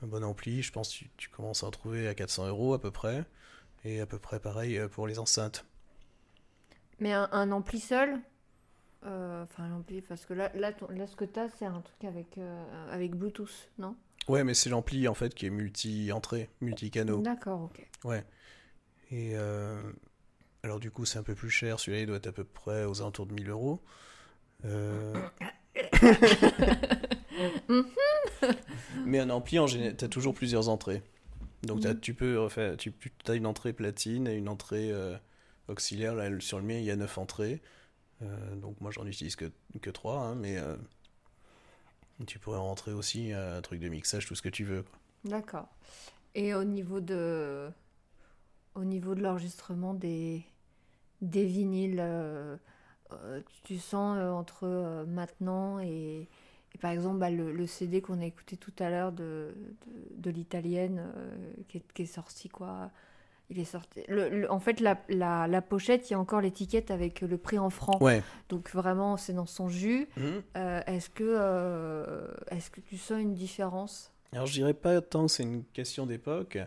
un 0.04 0.08
bon 0.08 0.24
ampli, 0.24 0.62
je 0.62 0.72
pense 0.72 0.90
que 0.90 0.96
tu, 1.00 1.10
tu 1.18 1.30
commences 1.30 1.64
à 1.64 1.68
en 1.68 1.72
trouver 1.72 2.08
à 2.08 2.14
400 2.16 2.48
euros 2.48 2.74
à 2.74 2.82
peu 2.82 2.92
près. 2.92 3.26
Et 3.84 4.02
à 4.02 4.06
peu 4.08 4.18
près 4.20 4.40
pareil 4.40 4.78
euh, 4.78 4.88
pour 4.88 5.08
les 5.08 5.20
enceintes. 5.20 5.66
Mais 7.00 7.14
un, 7.14 7.30
un 7.32 7.52
ampli 7.52 7.80
seul 7.80 8.20
euh, 9.06 9.44
Enfin, 9.44 9.66
un 9.66 9.74
ampli, 9.74 10.02
parce 10.02 10.26
que 10.26 10.34
là, 10.34 10.52
là, 10.56 10.74
ton- 10.74 10.88
là 10.90 11.06
ce 11.08 11.16
que 11.16 11.26
tu 11.26 11.40
as, 11.40 11.50
c'est 11.50 11.66
un 11.66 11.82
truc 11.82 12.04
avec, 12.06 12.38
euh, 12.38 12.66
avec 12.92 13.16
Bluetooth, 13.16 13.70
non? 13.78 13.96
Ouais, 14.28 14.44
mais 14.44 14.56
c'est 14.56 14.70
l'ampli 14.72 15.08
en 15.08 15.14
fait 15.14 15.36
qui 15.36 15.46
est 15.46 15.52
multi-entrée, 15.52 16.50
multi-canaux. 16.62 17.22
D'accord, 17.22 17.64
ok. 17.64 17.88
Ouais. 18.04 18.26
Et 19.12 19.32
euh, 19.36 19.82
alors 20.64 20.80
du 20.80 20.92
coup, 20.92 21.06
c'est 21.06 21.20
un 21.20 21.24
peu 21.24 21.36
plus 21.36 21.50
cher. 21.50 21.80
Celui-là, 21.80 22.02
il 22.02 22.08
doit 22.08 22.18
être 22.18 22.28
à 22.28 22.32
peu 22.32 22.44
près 22.44 22.86
aux 22.86 23.02
alentours 23.02 23.26
de 23.28 23.34
1000 23.34 23.50
euros. 23.50 23.82
Euh, 24.66 25.14
Mais 29.06 29.20
un 29.20 29.30
ampli, 29.30 29.60
en 29.60 29.68
général, 29.68 29.96
t'as 29.96 30.08
toujours 30.08 30.34
plusieurs 30.34 30.70
entrées. 30.70 31.04
Donc 31.64 31.82
t'as- 31.82 31.94
Mhm. 31.94 32.00
tu 32.00 32.14
peux 32.14 32.40
refaire, 32.40 32.78
tu 32.78 32.94
as 33.28 33.34
une 33.34 33.46
entrée 33.46 33.74
platine 33.74 34.28
et 34.28 34.36
une 34.36 34.50
entrée 34.50 34.92
euh, 34.92 35.16
auxiliaire. 35.68 36.16
Là, 36.16 36.30
sur 36.40 36.60
le 36.60 36.64
mien, 36.66 36.76
il 36.78 36.84
y 36.86 36.92
a 36.92 36.96
9 36.96 37.18
entrées. 37.18 37.62
Donc 38.56 38.80
moi, 38.82 38.90
j'en 38.92 39.06
utilise 39.06 39.36
que, 39.36 39.52
que 39.82 39.90
3, 39.92 40.34
mais 40.36 40.58
euh, 40.58 40.76
tu 42.26 42.40
pourrais 42.40 42.58
rentrer 42.58 42.92
aussi 42.92 43.34
un 43.34 43.62
truc 43.62 43.80
de 43.80 43.88
mixage, 43.90 44.26
tout 44.26 44.34
ce 44.36 44.42
que 44.42 44.50
tu 44.50 44.64
veux. 44.64 44.82
quoi. 44.84 44.98
D'accord. 45.26 45.68
Et 46.34 46.54
au 46.56 46.64
niveau 46.64 47.02
de, 47.02 47.70
au 48.76 48.84
niveau 48.84 49.16
de 49.16 49.22
l'enregistrement 49.22 49.94
des, 49.94 50.44
des 51.22 51.46
vinyles, 51.46 52.00
euh, 52.00 52.56
euh, 53.14 53.42
tu 53.64 53.78
sens 53.78 54.18
euh, 54.20 54.32
entre 54.32 55.06
maintenant 55.08 55.80
et, 55.80 56.28
et 56.74 56.78
par 56.80 56.92
exemple 56.92 57.18
bah, 57.20 57.30
le, 57.30 57.52
le 57.52 57.68
CD 57.68 58.02
qu'on 58.02 58.20
a 58.22 58.26
écouté 58.26 58.58
tout 58.58 58.74
à 58.80 58.90
l'heure 58.90 59.12
de, 59.12 59.54
de, 59.88 60.22
de 60.22 60.30
l'italienne 60.30 61.04
qui, 61.70 61.78
est, 61.78 61.84
qui 61.94 62.02
est 62.04 62.06
sorti 62.06 62.50
quoi 62.50 62.92
il 63.52 63.60
est 63.60 63.64
sorti. 63.64 64.02
Le- 64.08 64.28
le- 64.30 64.52
en 64.52 64.60
fait, 64.60 64.80
la, 64.80 65.00
la, 65.08 65.48
la 65.48 65.62
pochette, 65.62 66.10
il 66.10 66.14
y 66.14 66.16
a 66.16 66.20
encore 66.20 66.42
l'étiquette 66.42 66.90
avec 66.90 67.22
le 67.22 67.38
prix 67.38 67.60
en 67.60 67.70
francs. 67.70 68.02
Ouais. 68.02 68.24
Donc 68.50 68.72
vraiment, 68.72 69.18
c'est 69.18 69.34
dans 69.34 69.46
son 69.46 69.70
jus. 69.70 70.08
Mhm. 70.18 70.42
Euh, 70.58 70.82
est-ce 70.88 71.12
que, 71.12 71.24
euh, 71.24 72.26
est-ce 72.50 72.72
que 72.72 72.82
tu 72.82 72.98
sens 72.98 73.22
une 73.22 73.36
différence? 73.36 74.12
Alors 74.34 74.48
je 74.48 74.54
dirais 74.54 74.74
pas 74.74 75.00
tant 75.00 75.28
que 75.28 75.32
c'est 75.32 75.44
une 75.44 75.64
question 75.64 76.08
d'époque. 76.08 76.58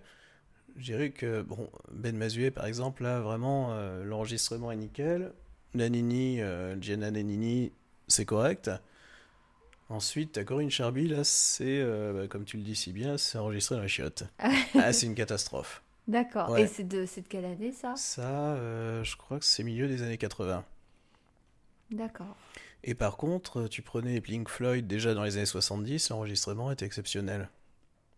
Je 0.79 0.85
dirais 0.85 1.11
que 1.11 1.43
bon, 1.43 1.69
Ben 1.93 2.17
Mazué 2.17 2.51
par 2.51 2.67
exemple, 2.67 3.03
là 3.03 3.21
vraiment 3.21 3.73
euh, 3.73 4.05
l'enregistrement 4.05 4.73
est 4.73 4.77
nickel. 4.77 5.33
Nannini, 5.75 6.41
euh, 6.41 6.81
Gianna 6.81 7.11
Nannini, 7.11 7.73
c'est 8.07 8.25
correct. 8.25 8.71
Ensuite, 9.91 10.45
Corinne 10.45 10.71
Charby, 10.71 11.09
là, 11.09 11.25
c'est, 11.25 11.81
euh, 11.81 12.13
bah, 12.13 12.29
comme 12.29 12.45
tu 12.45 12.59
le 12.59 12.63
dis 12.63 12.77
si 12.77 12.93
bien, 12.93 13.17
c'est 13.17 13.39
enregistré 13.39 13.75
dans 13.75 13.81
la 13.83 13.89
chiottes. 13.89 14.25
ah, 14.39 14.93
c'est 14.93 15.07
une 15.07 15.15
catastrophe. 15.15 15.83
D'accord. 16.07 16.57
Et 16.59 16.67
c'est 16.67 16.85
de, 16.85 17.05
de 17.05 17.29
quelle 17.29 17.45
année, 17.45 17.73
ça? 17.73 17.95
Ça, 17.97 18.55
euh, 18.55 19.03
je 19.03 19.17
crois 19.17 19.39
que 19.39 19.45
c'est 19.45 19.63
milieu 19.63 19.89
des 19.89 20.03
années 20.03 20.19
80. 20.19 20.65
D'accord. 21.91 22.37
Et 22.85 22.95
par 22.95 23.17
contre, 23.17 23.67
tu 23.67 23.83
prenais 23.83 24.21
Pink 24.21 24.49
Floyd 24.49 24.87
déjà 24.87 25.15
dans 25.15 25.25
les 25.25 25.37
années 25.37 25.47
70, 25.47 26.11
l'enregistrement 26.11 26.71
était 26.71 26.87
exceptionnel. 26.87 27.49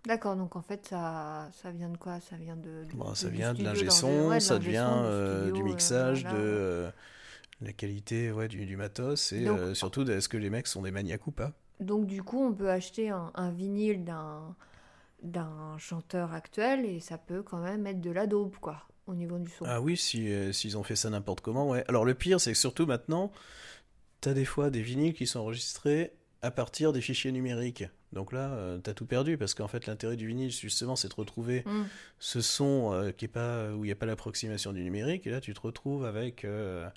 D'accord, 0.06 0.36
donc 0.36 0.56
en 0.56 0.62
fait, 0.62 0.86
ça, 0.86 1.50
ça 1.52 1.70
vient 1.70 1.90
de 1.90 1.96
quoi? 1.96 2.20
Ça 2.20 2.36
vient 2.36 2.56
de. 2.56 2.86
bon, 2.94 3.14
ça 3.14 3.28
vient 3.28 3.52
de 3.52 3.62
l'ingé 3.62 3.90
son, 3.90 4.38
ça 4.40 4.58
vient 4.58 5.04
euh, 5.04 5.50
du, 5.50 5.62
mixage, 5.62 6.24
de 6.24 6.30
euh, 6.32 6.90
la 7.60 7.72
qualité 7.72 8.32
ouais, 8.32 8.48
du, 8.48 8.64
du 8.64 8.76
matos 8.76 9.32
et 9.32 9.46
euh, 9.46 9.74
surtout 9.74 10.08
est-ce 10.10 10.28
que 10.28 10.38
les 10.38 10.48
mecs 10.48 10.66
sont 10.66 10.82
des 10.82 10.90
maniaques 10.90 11.26
ou 11.26 11.32
pas? 11.32 11.52
Donc 11.80 12.06
du 12.06 12.22
coup, 12.22 12.42
on 12.42 12.52
peut 12.52 12.70
acheter 12.70 13.10
un, 13.10 13.30
un 13.34 13.50
vinyle 13.50 14.04
d'un 14.04 14.54
d'un 15.22 15.76
chanteur 15.76 16.32
actuel 16.32 16.86
et 16.86 17.00
ça 17.00 17.18
peut 17.18 17.42
quand 17.42 17.58
même 17.58 17.86
être 17.86 18.00
de 18.00 18.10
la 18.10 18.26
dope, 18.26 18.56
quoi, 18.58 18.88
au 19.06 19.14
niveau 19.14 19.38
du 19.38 19.50
son. 19.50 19.66
Ah 19.66 19.80
oui, 19.80 19.96
s'ils 19.96 20.54
si, 20.54 20.74
ont 20.76 20.82
fait 20.82 20.96
ça 20.96 21.10
n'importe 21.10 21.42
comment, 21.42 21.68
ouais. 21.68 21.84
Alors 21.88 22.06
le 22.06 22.14
pire, 22.14 22.40
c'est 22.40 22.52
que 22.52 22.58
surtout 22.58 22.86
maintenant, 22.86 23.30
t'as 24.22 24.32
des 24.32 24.46
fois 24.46 24.70
des 24.70 24.80
vinyles 24.80 25.12
qui 25.12 25.26
sont 25.26 25.40
enregistrés 25.40 26.14
à 26.40 26.50
partir 26.50 26.92
des 26.92 27.02
fichiers 27.02 27.32
numériques. 27.32 27.84
Donc 28.12 28.33
là, 28.33 28.51
euh, 28.51 28.79
t'as 28.79 28.92
tout 28.92 29.07
perdu 29.07 29.38
parce 29.38 29.55
qu'en 29.55 29.68
fait, 29.68 29.87
l'intérêt 29.87 30.16
du 30.16 30.27
vinyle, 30.27 30.51
justement, 30.51 30.96
c'est 30.96 31.09
de 31.09 31.14
retrouver 31.14 31.62
mm. 31.64 31.85
ce 32.18 32.40
son 32.40 32.92
euh, 32.92 33.12
qui 33.12 33.27
est 33.27 33.29
pas 33.29 33.70
où 33.73 33.85
il 33.85 33.88
n'y 33.88 33.92
a 33.92 33.96
pas 33.96 34.07
l'approximation 34.07 34.73
du 34.73 34.83
numérique. 34.83 35.27
Et 35.27 35.31
là, 35.31 35.40
tu 35.40 35.55
te 35.55 35.61
retrouves 35.61 36.05
avec 36.05 36.44
euh, 36.44 36.88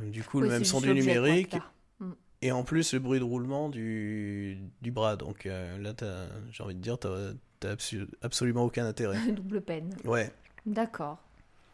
du 0.00 0.22
coup 0.22 0.40
le 0.40 0.48
même 0.48 0.64
son 0.64 0.80
du 0.80 0.92
numérique. 0.94 1.56
Mm. 1.98 2.12
Et 2.42 2.52
en 2.52 2.62
plus, 2.62 2.92
le 2.92 3.00
bruit 3.00 3.18
de 3.18 3.24
roulement 3.24 3.68
du, 3.68 4.58
du 4.80 4.92
bras. 4.92 5.16
Donc 5.16 5.44
là, 5.44 5.94
j'ai 6.52 6.62
envie 6.62 6.76
de 6.76 6.80
dire, 6.80 6.98
t'as 6.98 7.76
absolument 8.22 8.64
aucun 8.64 8.86
intérêt. 8.86 9.18
Double 9.32 9.60
peine. 9.60 9.94
Ouais. 10.04 10.32
D'accord. 10.66 11.18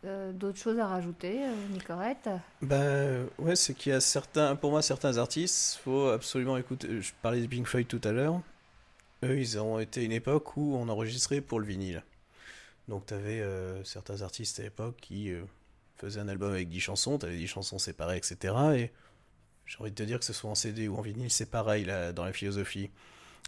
Euh, 0.07 0.33
d'autres 0.33 0.59
choses 0.59 0.79
à 0.79 0.87
rajouter, 0.87 1.45
euh, 1.45 1.55
Nicorette? 1.73 2.29
Bah 2.61 2.77
ouais, 3.39 3.57
c'est 3.57 3.73
qu'il 3.73 3.93
y 3.93 3.95
a 3.95 4.01
certains, 4.01 4.55
pour 4.55 4.71
moi, 4.71 4.83
certains 4.83 5.17
artistes, 5.17 5.81
faut 5.83 6.09
absolument 6.09 6.59
écouter. 6.59 7.01
Je 7.01 7.13
parlais 7.23 7.41
de 7.41 7.47
Pink 7.47 7.67
Floyd 7.67 7.89
tout 7.89 8.01
à 8.05 8.13
l'heure. 8.13 8.41
Eux, 9.25 9.39
ils 9.39 9.59
ont 9.59 9.79
été 9.79 10.05
une 10.05 10.13
époque 10.13 10.57
où 10.57 10.77
on 10.77 10.89
enregistrait 10.89 11.41
pour 11.41 11.61
le 11.61 11.67
vinyle. 11.67 12.05
Donc 12.89 13.07
tu 13.07 13.15
avais 13.15 13.41
euh, 13.41 13.83
certains 13.85 14.23
artistes 14.23 14.61
à 14.61 14.63
l'époque 14.63 14.97
qui 15.01 15.33
faisaient 15.97 16.21
un 16.21 16.29
album 16.29 16.53
avec 16.53 16.69
10 16.69 16.81
chansons, 16.81 17.19
tu 17.19 17.27
avais 17.27 17.37
10 17.37 17.47
chansons 17.47 17.79
séparées, 17.79 18.19
etc. 18.19 18.55
Et 18.77 18.91
j'ai 19.67 19.79
envie 19.81 19.91
de 19.91 19.97
te 19.97 20.03
dire 20.03 20.19
que 20.19 20.25
ce 20.25 20.33
soit 20.33 20.51
en 20.51 20.55
CD 20.55 20.89
ou 20.89 20.97
en 20.97 21.01
vinyle, 21.01 21.31
c'est 21.31 21.51
pareil 21.51 21.85
là, 21.85 22.13
dans 22.13 22.25
la 22.25 22.33
philosophie. 22.33 22.91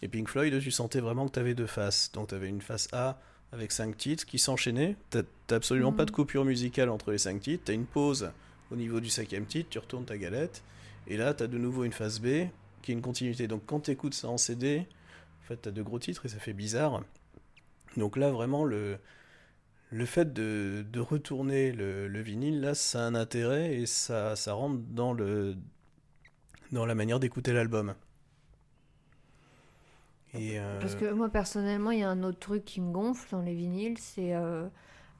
Et 0.02 0.08
Pink 0.08 0.28
Floyd, 0.28 0.58
tu 0.60 0.70
sentais 0.70 1.00
vraiment 1.00 1.26
que 1.26 1.32
tu 1.32 1.38
avais 1.38 1.54
deux 1.54 1.66
faces. 1.66 2.10
Donc 2.12 2.28
tu 2.28 2.34
avais 2.34 2.48
une 2.48 2.60
face 2.60 2.88
A 2.92 3.20
avec 3.52 3.72
cinq 3.72 3.96
titres 3.96 4.26
qui 4.26 4.38
s'enchaînaient. 4.38 4.96
T'as 5.10 5.22
absolument 5.50 5.92
pas 5.92 6.04
de 6.04 6.10
mhm. 6.10 6.16
coupure 6.16 6.44
musicale 6.44 6.90
entre 6.90 7.12
les 7.12 7.18
cinq 7.18 7.40
titres. 7.40 7.64
T'as 7.66 7.72
une 7.72 7.86
pause 7.86 8.30
au 8.70 8.76
niveau 8.76 9.00
du 9.00 9.08
cinquième 9.08 9.46
titre, 9.46 9.70
tu 9.70 9.78
retournes 9.78 10.04
ta 10.04 10.18
galette. 10.18 10.62
Et 11.06 11.16
là, 11.16 11.34
t'as 11.34 11.46
de 11.46 11.56
nouveau 11.56 11.84
une 11.84 11.92
phase 11.92 12.20
B 12.20 12.48
qui 12.82 12.90
est 12.90 12.94
une 12.94 13.02
continuité. 13.02 13.46
Donc 13.46 13.62
quand 13.66 13.80
t'écoutes 13.80 14.14
ça 14.14 14.28
en 14.28 14.38
CD, 14.38 14.86
fait, 15.46 15.56
t'as 15.56 15.70
deux 15.70 15.84
gros 15.84 15.98
titres 15.98 16.26
et 16.26 16.28
ça 16.28 16.38
fait 16.38 16.52
bizarre. 16.52 17.02
Donc 17.96 18.16
là, 18.16 18.30
vraiment, 18.30 18.64
le, 18.64 18.98
le 19.90 20.06
fait 20.06 20.32
de, 20.32 20.84
de 20.90 21.00
retourner 21.00 21.72
le, 21.72 22.08
le, 22.08 22.20
vinyle, 22.20 22.60
là, 22.60 22.74
ça 22.74 23.04
a 23.04 23.06
un 23.06 23.14
intérêt 23.14 23.74
et 23.74 23.86
ça, 23.86 24.36
ça 24.36 24.52
rentre 24.52 24.80
dans, 24.90 25.12
le, 25.12 25.56
dans 26.72 26.86
la 26.86 26.94
manière 26.94 27.20
d'écouter 27.20 27.52
l'album. 27.52 27.94
Euh, 30.34 30.80
Parce 30.80 30.94
que 30.94 31.12
moi, 31.12 31.28
personnellement, 31.28 31.90
il 31.90 32.00
y 32.00 32.02
a 32.02 32.10
un 32.10 32.22
autre 32.22 32.38
truc 32.38 32.64
qui 32.64 32.80
me 32.80 32.92
gonfle 32.92 33.30
dans 33.30 33.42
les 33.42 33.54
vinyles, 33.54 33.98
c'est... 33.98 34.34
Euh, 34.34 34.68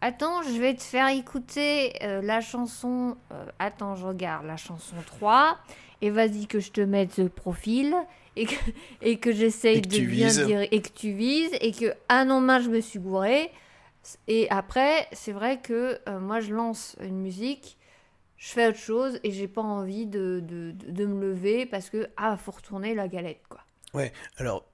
attends, 0.00 0.42
je 0.42 0.60
vais 0.60 0.74
te 0.74 0.82
faire 0.82 1.08
écouter 1.08 1.94
euh, 2.02 2.20
la 2.20 2.40
chanson... 2.40 3.16
Attends, 3.58 3.94
je 3.94 4.06
regarde 4.06 4.44
la 4.44 4.56
chanson 4.56 4.96
3, 5.06 5.58
et 6.02 6.10
vas-y 6.10 6.46
que 6.46 6.60
je 6.60 6.70
te 6.70 6.80
mette 6.80 7.12
ce 7.12 7.22
profil, 7.22 7.94
et 8.36 8.46
que, 8.46 8.54
et 9.02 9.18
que 9.18 9.32
j'essaye 9.32 9.80
de 9.80 9.98
bien 10.00 10.28
dire... 10.28 10.66
Et 10.70 10.82
que 10.82 10.88
tu 10.88 11.12
vises, 11.12 11.52
et 11.60 11.72
que... 11.72 11.94
Ah 12.08 12.24
non, 12.24 12.40
mince, 12.40 12.64
je 12.64 12.70
me 12.70 12.80
suis 12.80 12.98
bourré. 12.98 13.50
Et 14.28 14.48
après, 14.50 15.08
c'est 15.12 15.32
vrai 15.32 15.60
que 15.60 15.98
moi, 16.18 16.40
je 16.40 16.54
lance 16.54 16.96
une 17.00 17.20
musique 17.20 17.78
je 18.38 18.48
fais 18.50 18.68
autre 18.68 18.78
chose 18.78 19.18
et 19.24 19.30
j'ai 19.30 19.48
pas 19.48 19.62
envie 19.62 20.04
de, 20.04 20.42
de, 20.46 20.72
de, 20.72 21.06
me 21.06 21.28
lever 21.28 21.64
parce 21.64 21.88
que 21.88 22.06
ah 22.18 22.36
faut 22.36 22.50
retourner 22.50 22.94
la 22.94 23.08
galette 23.08 23.40
quoi. 23.48 23.60
Ouais, 23.94 24.12
alors 24.36 24.66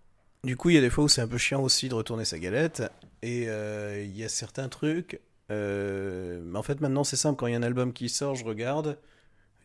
du 0.45 0.57
coup, 0.57 0.71
il 0.71 0.75
y 0.75 0.79
a 0.79 0.81
des 0.81 0.91
fois 0.91 1.05
où 1.05 1.09
c'est 1.09 1.21
un 1.21 1.29
peu 1.29 1.39
chiant 1.39 1.63
aussi 1.63 1.89
de 1.89 1.95
retourner 1.95 2.25
sa 2.25 2.37
galette. 2.37 2.83
Et 3.23 3.45
euh, 3.47 4.03
il 4.03 4.17
y 4.17 4.25
a 4.25 4.29
certains 4.29 4.69
trucs. 4.69 5.21
Euh, 5.53 6.53
en 6.53 6.63
fait, 6.65 6.81
maintenant, 6.81 7.05
c'est 7.05 7.17
simple. 7.17 7.39
Quand 7.39 7.47
il 7.47 7.53
y 7.53 7.55
a 7.55 7.59
un 7.59 7.63
album 7.63 7.93
qui 7.93 8.09
sort, 8.09 8.35
je 8.35 8.45
regarde 8.45 8.99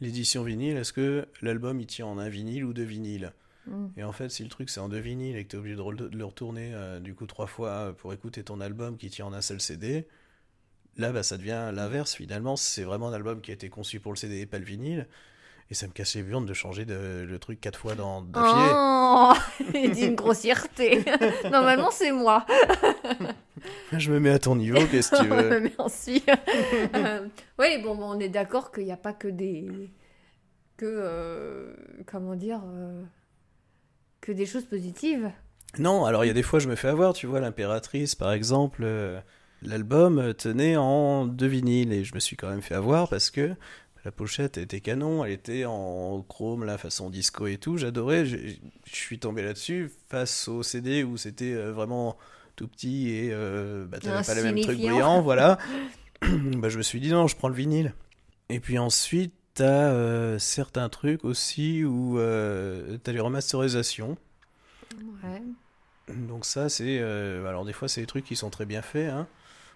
l'édition 0.02 0.44
vinyle. 0.44 0.78
Est-ce 0.78 0.94
que 0.94 1.28
l'album 1.42 1.80
il 1.80 1.88
tient 1.88 2.06
en 2.06 2.18
un 2.18 2.30
vinyle 2.30 2.66
ou 2.66 2.74
deux 2.74 2.84
vinyles 2.84 3.34
mm. 3.66 3.88
Et 3.98 4.04
en 4.04 4.12
fait, 4.12 4.30
si 4.30 4.44
le 4.44 4.50
truc 4.50 4.70
c'est 4.70 4.80
en 4.80 4.90
deux 4.90 5.00
vinyles 5.00 5.36
et 5.36 5.44
que 5.44 5.50
tu 5.50 5.56
es 5.56 5.60
obligé 5.60 5.76
de, 5.76 6.10
le 6.16 6.26
retourner 6.26 6.72
euh, 6.74 7.00
du 7.00 7.16
coup 7.16 7.26
trois 7.26 7.48
fois 7.48 7.96
pour 7.98 8.14
écouter 8.14 8.44
ton 8.44 8.62
album 8.62 8.98
qui 8.98 9.10
tient 9.10 9.26
en 9.26 9.34
un 9.34 9.42
seul 9.42 9.62
CD, 9.62 10.08
là, 10.98 11.12
bah, 11.12 11.24
ça 11.24 11.38
devient 11.38 11.72
l'inverse 11.74 12.16
finalement. 12.16 12.56
C'est 12.56 12.84
vraiment 12.84 13.10
un 13.10 13.14
album 13.14 13.42
qui 13.42 13.52
a 13.52 13.54
été 13.54 13.70
conçu 13.70 14.00
pour 14.00 14.12
le 14.12 14.18
CD 14.18 14.42
et 14.42 14.46
pas 14.46 14.60
le 14.60 14.66
vinyle. 14.66 15.08
Et 15.70 15.74
ça 15.74 15.86
me 15.88 15.92
casse 15.92 16.16
les 16.16 16.24
burnes 16.24 16.46
de 16.46 16.54
changer 16.54 16.86
de, 16.86 17.26
le 17.28 17.40
truc 17.40 17.60
quatre 17.60 17.78
fois 17.78 17.96
dans 17.96 18.22
d'affilée. 18.22 18.72
Oh 18.74 19.34
dit 19.94 20.06
une 20.06 20.16
grossièreté. 20.16 21.04
Normalement, 21.52 21.92
c'est 21.92 22.12
moi. 22.12 22.46
Je 23.92 24.12
me 24.12 24.20
mets 24.20 24.30
à 24.30 24.40
ton 24.40 24.56
niveau, 24.56 24.80
qu'est-ce 24.90 25.12
que 25.12 25.22
tu 25.22 25.28
veux 25.28 25.60
Merci. 25.60 26.24
Euh, 26.96 27.28
oui, 27.60 27.82
bon, 27.84 27.98
on 28.00 28.18
est 28.20 28.30
d'accord 28.30 28.72
qu'il 28.72 28.86
n'y 28.86 28.94
a 28.94 28.98
pas 28.98 29.14
que 29.14 29.28
des. 29.28 29.92
que. 30.78 30.86
Euh, 30.86 31.74
comment 32.06 32.36
dire 32.36 32.62
euh, 32.66 33.04
que 34.22 34.32
des 34.32 34.46
choses 34.46 34.66
positives. 34.66 35.30
Non, 35.80 36.06
alors 36.06 36.24
il 36.24 36.28
y 36.28 36.32
a 36.32 36.34
des 36.34 36.44
fois, 36.44 36.60
je 36.60 36.70
me 36.70 36.76
fais 36.76 36.88
avoir, 36.88 37.12
tu 37.14 37.28
vois, 37.28 37.42
l'impératrice, 37.42 38.16
par 38.16 38.32
exemple. 38.32 38.88
L'album 39.64 40.34
tenait 40.36 40.78
en 40.78 41.26
deux 41.26 41.48
vinyles 41.48 41.92
et 41.92 42.04
je 42.04 42.14
me 42.14 42.20
suis 42.20 42.38
quand 42.38 42.50
même 42.50 42.62
fait 42.62 42.76
avoir 42.76 43.10
parce 43.10 43.32
que 43.32 43.56
la 44.06 44.12
pochette 44.12 44.58
était 44.58 44.82
canon, 44.82 45.26
elle 45.26 45.32
était 45.32 45.66
en 45.66 46.22
chrome, 46.22 46.64
la 46.64 46.78
façon 46.78 47.10
disco 47.10 47.48
et 47.48 47.58
tout. 47.58 47.78
J'adorais. 47.78 48.26
Je 48.26 48.58
suis 48.86 49.20
tombé 49.20 49.42
là-dessus 49.42 49.92
face 50.10 50.48
au 50.48 50.64
CD 50.64 51.04
où 51.04 51.18
c'était 51.18 51.54
euh, 51.54 51.72
vraiment 51.72 52.18
tout 52.58 52.68
petit 52.68 53.10
et 53.10 53.30
euh, 53.32 53.86
bah, 53.86 54.00
t'avais 54.00 54.26
pas 54.26 54.34
les 54.34 54.44
mêmes 54.44 54.60
trucs 54.60 54.80
brillants, 54.80 55.22
voilà. 55.22 55.58
bah, 56.22 56.68
je 56.68 56.78
me 56.78 56.84
suis 56.84 57.00
dit 57.00 57.12
non, 57.12 57.28
je 57.28 57.38
prends 57.38 57.48
le 57.48 57.56
vinyle. 57.56 57.94
Et 58.50 58.60
puis 58.60 58.78
ensuite, 58.78 59.34
t'as 59.54 59.92
euh, 59.92 60.40
certains 60.40 60.90
trucs 60.90 61.24
aussi 61.24 61.86
où 61.86 62.20
euh, 62.20 62.98
t'as 63.04 63.12
les 63.12 63.20
remasterisations. 63.20 64.18
Ouais. 65.24 65.42
Donc 66.16 66.46
ça, 66.46 66.68
c'est... 66.70 67.00
alors 67.00 67.64
des 67.64 67.74
fois, 67.74 67.88
c'est 67.88 68.02
des 68.02 68.08
trucs 68.08 68.26
qui 68.26 68.36
sont 68.36 68.50
très 68.50 68.66
bien 68.66 68.82
faits, 68.82 69.12
hein, 69.12 69.28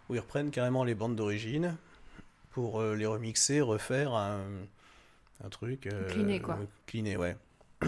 où 0.09 0.15
ils 0.15 0.19
reprennent 0.19 0.49
carrément 0.49 0.83
les 0.83 0.95
bandes 0.95 1.15
d'origine 1.15 1.75
pour 2.51 2.81
euh, 2.81 2.95
les 2.95 3.05
remixer, 3.05 3.61
refaire 3.61 4.13
un, 4.13 4.43
un 5.43 5.49
truc. 5.49 5.87
Euh, 5.87 6.07
cliné, 6.09 6.39
quoi. 6.39 6.59
Cliné, 6.85 7.17
ouais. 7.17 7.35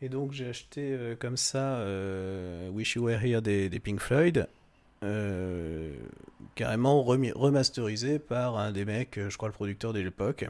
Et 0.00 0.08
donc 0.08 0.32
j'ai 0.32 0.48
acheté 0.48 0.92
euh, 0.92 1.16
comme 1.16 1.36
ça 1.36 1.82
Wish 2.70 2.94
You 2.94 3.04
Were 3.04 3.20
Here 3.24 3.42
des, 3.42 3.68
des 3.68 3.80
Pink 3.80 4.00
Floyd, 4.00 4.46
carrément 6.54 7.02
remasterisé 7.02 8.18
par 8.18 8.58
un 8.58 8.70
des 8.70 8.84
mecs, 8.84 9.18
je 9.28 9.36
crois 9.36 9.48
le 9.48 9.54
producteur 9.54 9.92
de 9.92 10.00
l'époque. 10.00 10.46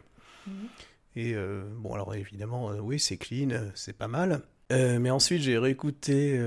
Mhm. 0.47 0.69
Et 1.17 1.35
bon, 1.77 1.95
alors 1.95 2.15
évidemment, 2.15 2.69
oui, 2.81 3.01
c'est 3.01 3.17
clean, 3.17 3.49
c'est 3.75 3.97
pas 3.97 4.09
mal. 4.09 4.43
mais 4.71 5.11
ensuite, 5.11 5.43
j'ai 5.43 5.59
réécouté, 5.59 6.39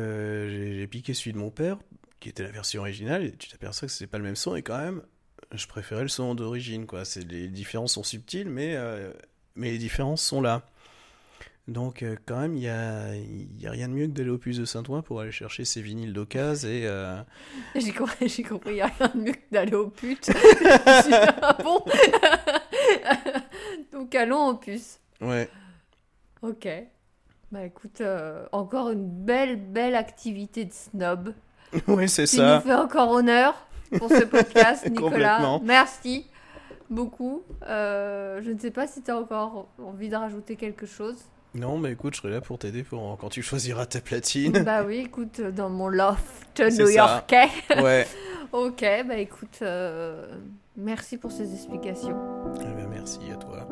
j'ai 0.49 0.87
piqué 0.87 1.13
celui 1.13 1.33
de 1.33 1.37
mon 1.37 1.49
père, 1.49 1.77
qui 2.19 2.29
était 2.29 2.43
la 2.43 2.51
version 2.51 2.81
originale, 2.81 3.25
et 3.25 3.31
tu 3.33 3.49
t'aperçois 3.49 3.87
que 3.87 3.93
c'est 3.93 4.07
pas 4.07 4.17
le 4.17 4.23
même 4.23 4.35
son, 4.35 4.55
et 4.55 4.61
quand 4.61 4.77
même, 4.77 5.01
je 5.53 5.67
préférais 5.67 6.03
le 6.03 6.07
son 6.07 6.35
d'origine, 6.35 6.85
quoi. 6.85 7.05
C'est, 7.05 7.29
les 7.29 7.47
différences 7.47 7.93
sont 7.93 8.03
subtiles, 8.03 8.49
mais, 8.49 8.75
euh, 8.75 9.11
mais 9.55 9.71
les 9.71 9.77
différences 9.77 10.21
sont 10.21 10.41
là. 10.41 10.63
Donc, 11.67 12.01
euh, 12.03 12.15
quand 12.25 12.39
même, 12.39 12.55
il 12.55 12.61
n'y 12.61 12.69
a, 12.69 13.15
y 13.15 13.67
a 13.67 13.71
rien 13.71 13.87
de 13.87 13.93
mieux 13.93 14.07
que 14.07 14.11
d'aller 14.11 14.29
au 14.29 14.37
puce 14.37 14.57
de 14.57 14.65
Saint-Ouen 14.65 15.01
pour 15.01 15.21
aller 15.21 15.31
chercher 15.31 15.63
ses 15.63 15.81
vinyles 15.81 16.11
d'occasion 16.11 16.69
et... 16.69 16.85
Euh, 16.85 17.21
j'ai 17.75 17.91
compris, 17.91 18.27
j'ai 18.29 18.43
compris, 18.43 18.71
il 18.71 18.75
n'y 18.75 18.81
a 18.81 18.87
rien 18.87 19.11
de 19.13 19.19
mieux 19.19 19.33
que 19.33 19.51
d'aller 19.51 19.75
au 19.75 19.87
pute. 19.87 20.31
ah 21.41 21.57
bon 21.63 21.85
Donc, 23.93 24.15
allons 24.15 24.47
au 24.47 24.55
puce. 24.55 24.99
Ouais. 25.21 25.49
Ok. 26.41 26.67
Bah 27.51 27.65
écoute, 27.65 28.01
encore 28.53 28.91
une 28.91 29.09
belle, 29.09 29.57
belle 29.57 29.95
activité 29.95 30.63
de 30.63 30.71
snob. 30.71 31.33
oui, 31.87 32.07
c'est 32.07 32.25
ça. 32.25 32.61
Qui 32.61 32.67
nous 32.67 32.73
fait 32.73 32.81
encore 32.81 33.11
honneur 33.11 33.67
pour 33.97 34.09
ce 34.09 34.23
podcast, 34.23 34.85
Nicolas. 34.89 35.59
Merci. 35.63 36.27
beaucoup. 36.89 37.43
Euh, 37.67 38.41
je 38.43 38.51
ne 38.51 38.59
sais 38.59 38.71
pas 38.71 38.87
si 38.87 39.01
tu 39.01 39.11
as 39.11 39.17
encore 39.17 39.67
envie 39.83 40.09
de 40.09 40.15
rajouter 40.15 40.55
quelque 40.55 40.85
chose. 40.85 41.15
Non, 41.53 41.77
mais 41.77 41.91
écoute, 41.91 42.15
je 42.15 42.21
serai 42.21 42.31
là 42.31 42.41
pour 42.41 42.57
t'aider 42.59 42.83
pour 42.83 43.17
quand 43.19 43.29
tu 43.29 43.41
choisiras 43.41 43.85
ta 43.85 43.99
platine. 43.99 44.63
Bah 44.63 44.83
oui, 44.83 44.99
écoute, 44.99 45.41
dans 45.41 45.69
mon 45.69 45.89
loft 45.89 46.59
new-yorkais. 46.59 47.49
Ouais. 47.81 48.07
ok, 48.53 48.85
bah 49.05 49.17
écoute, 49.17 49.59
euh, 49.61 50.33
merci 50.77 51.17
pour 51.17 51.31
ces 51.31 51.53
explications. 51.53 52.17
Eh 52.61 52.73
ben, 52.73 52.87
merci 52.89 53.19
à 53.31 53.35
toi. 53.35 53.67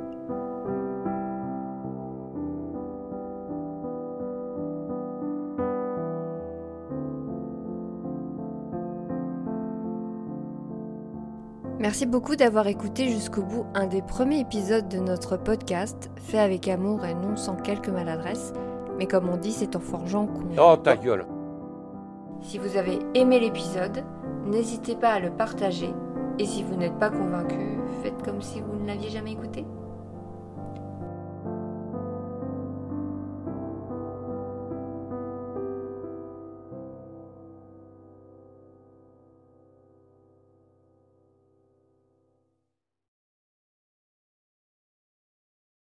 Merci 11.90 12.06
beaucoup 12.06 12.36
d'avoir 12.36 12.68
écouté 12.68 13.10
jusqu'au 13.10 13.42
bout 13.42 13.66
un 13.74 13.88
des 13.88 14.04
premiers 14.04 14.42
épisodes 14.42 14.88
de 14.90 15.00
notre 15.00 15.38
podcast, 15.38 16.12
fait 16.18 16.38
avec 16.38 16.68
amour 16.68 17.04
et 17.04 17.16
non 17.16 17.36
sans 17.36 17.56
quelques 17.56 17.90
maladresses, 17.90 18.54
mais 19.00 19.08
comme 19.08 19.28
on 19.28 19.38
dit, 19.38 19.52
c'est 19.52 19.76
en 19.76 19.80
forgeant 19.80 20.28
qu'on... 20.28 20.56
Oh 20.60 20.78
ta 20.78 20.96
gueule. 20.96 21.26
Si 22.42 22.60
vous 22.60 22.78
avez 22.78 23.00
aimé 23.16 23.40
l'épisode, 23.40 24.04
n'hésitez 24.46 24.96
pas 24.96 25.14
à 25.14 25.20
le 25.20 25.32
partager, 25.32 25.92
et 26.38 26.46
si 26.46 26.62
vous 26.62 26.76
n'êtes 26.76 27.00
pas 27.00 27.10
convaincu, 27.10 27.80
faites 28.04 28.22
comme 28.22 28.44
si 28.44 28.62
vous 28.62 28.76
ne 28.76 28.86
l'aviez 28.86 29.10
jamais 29.10 29.32
écouté. 29.32 29.66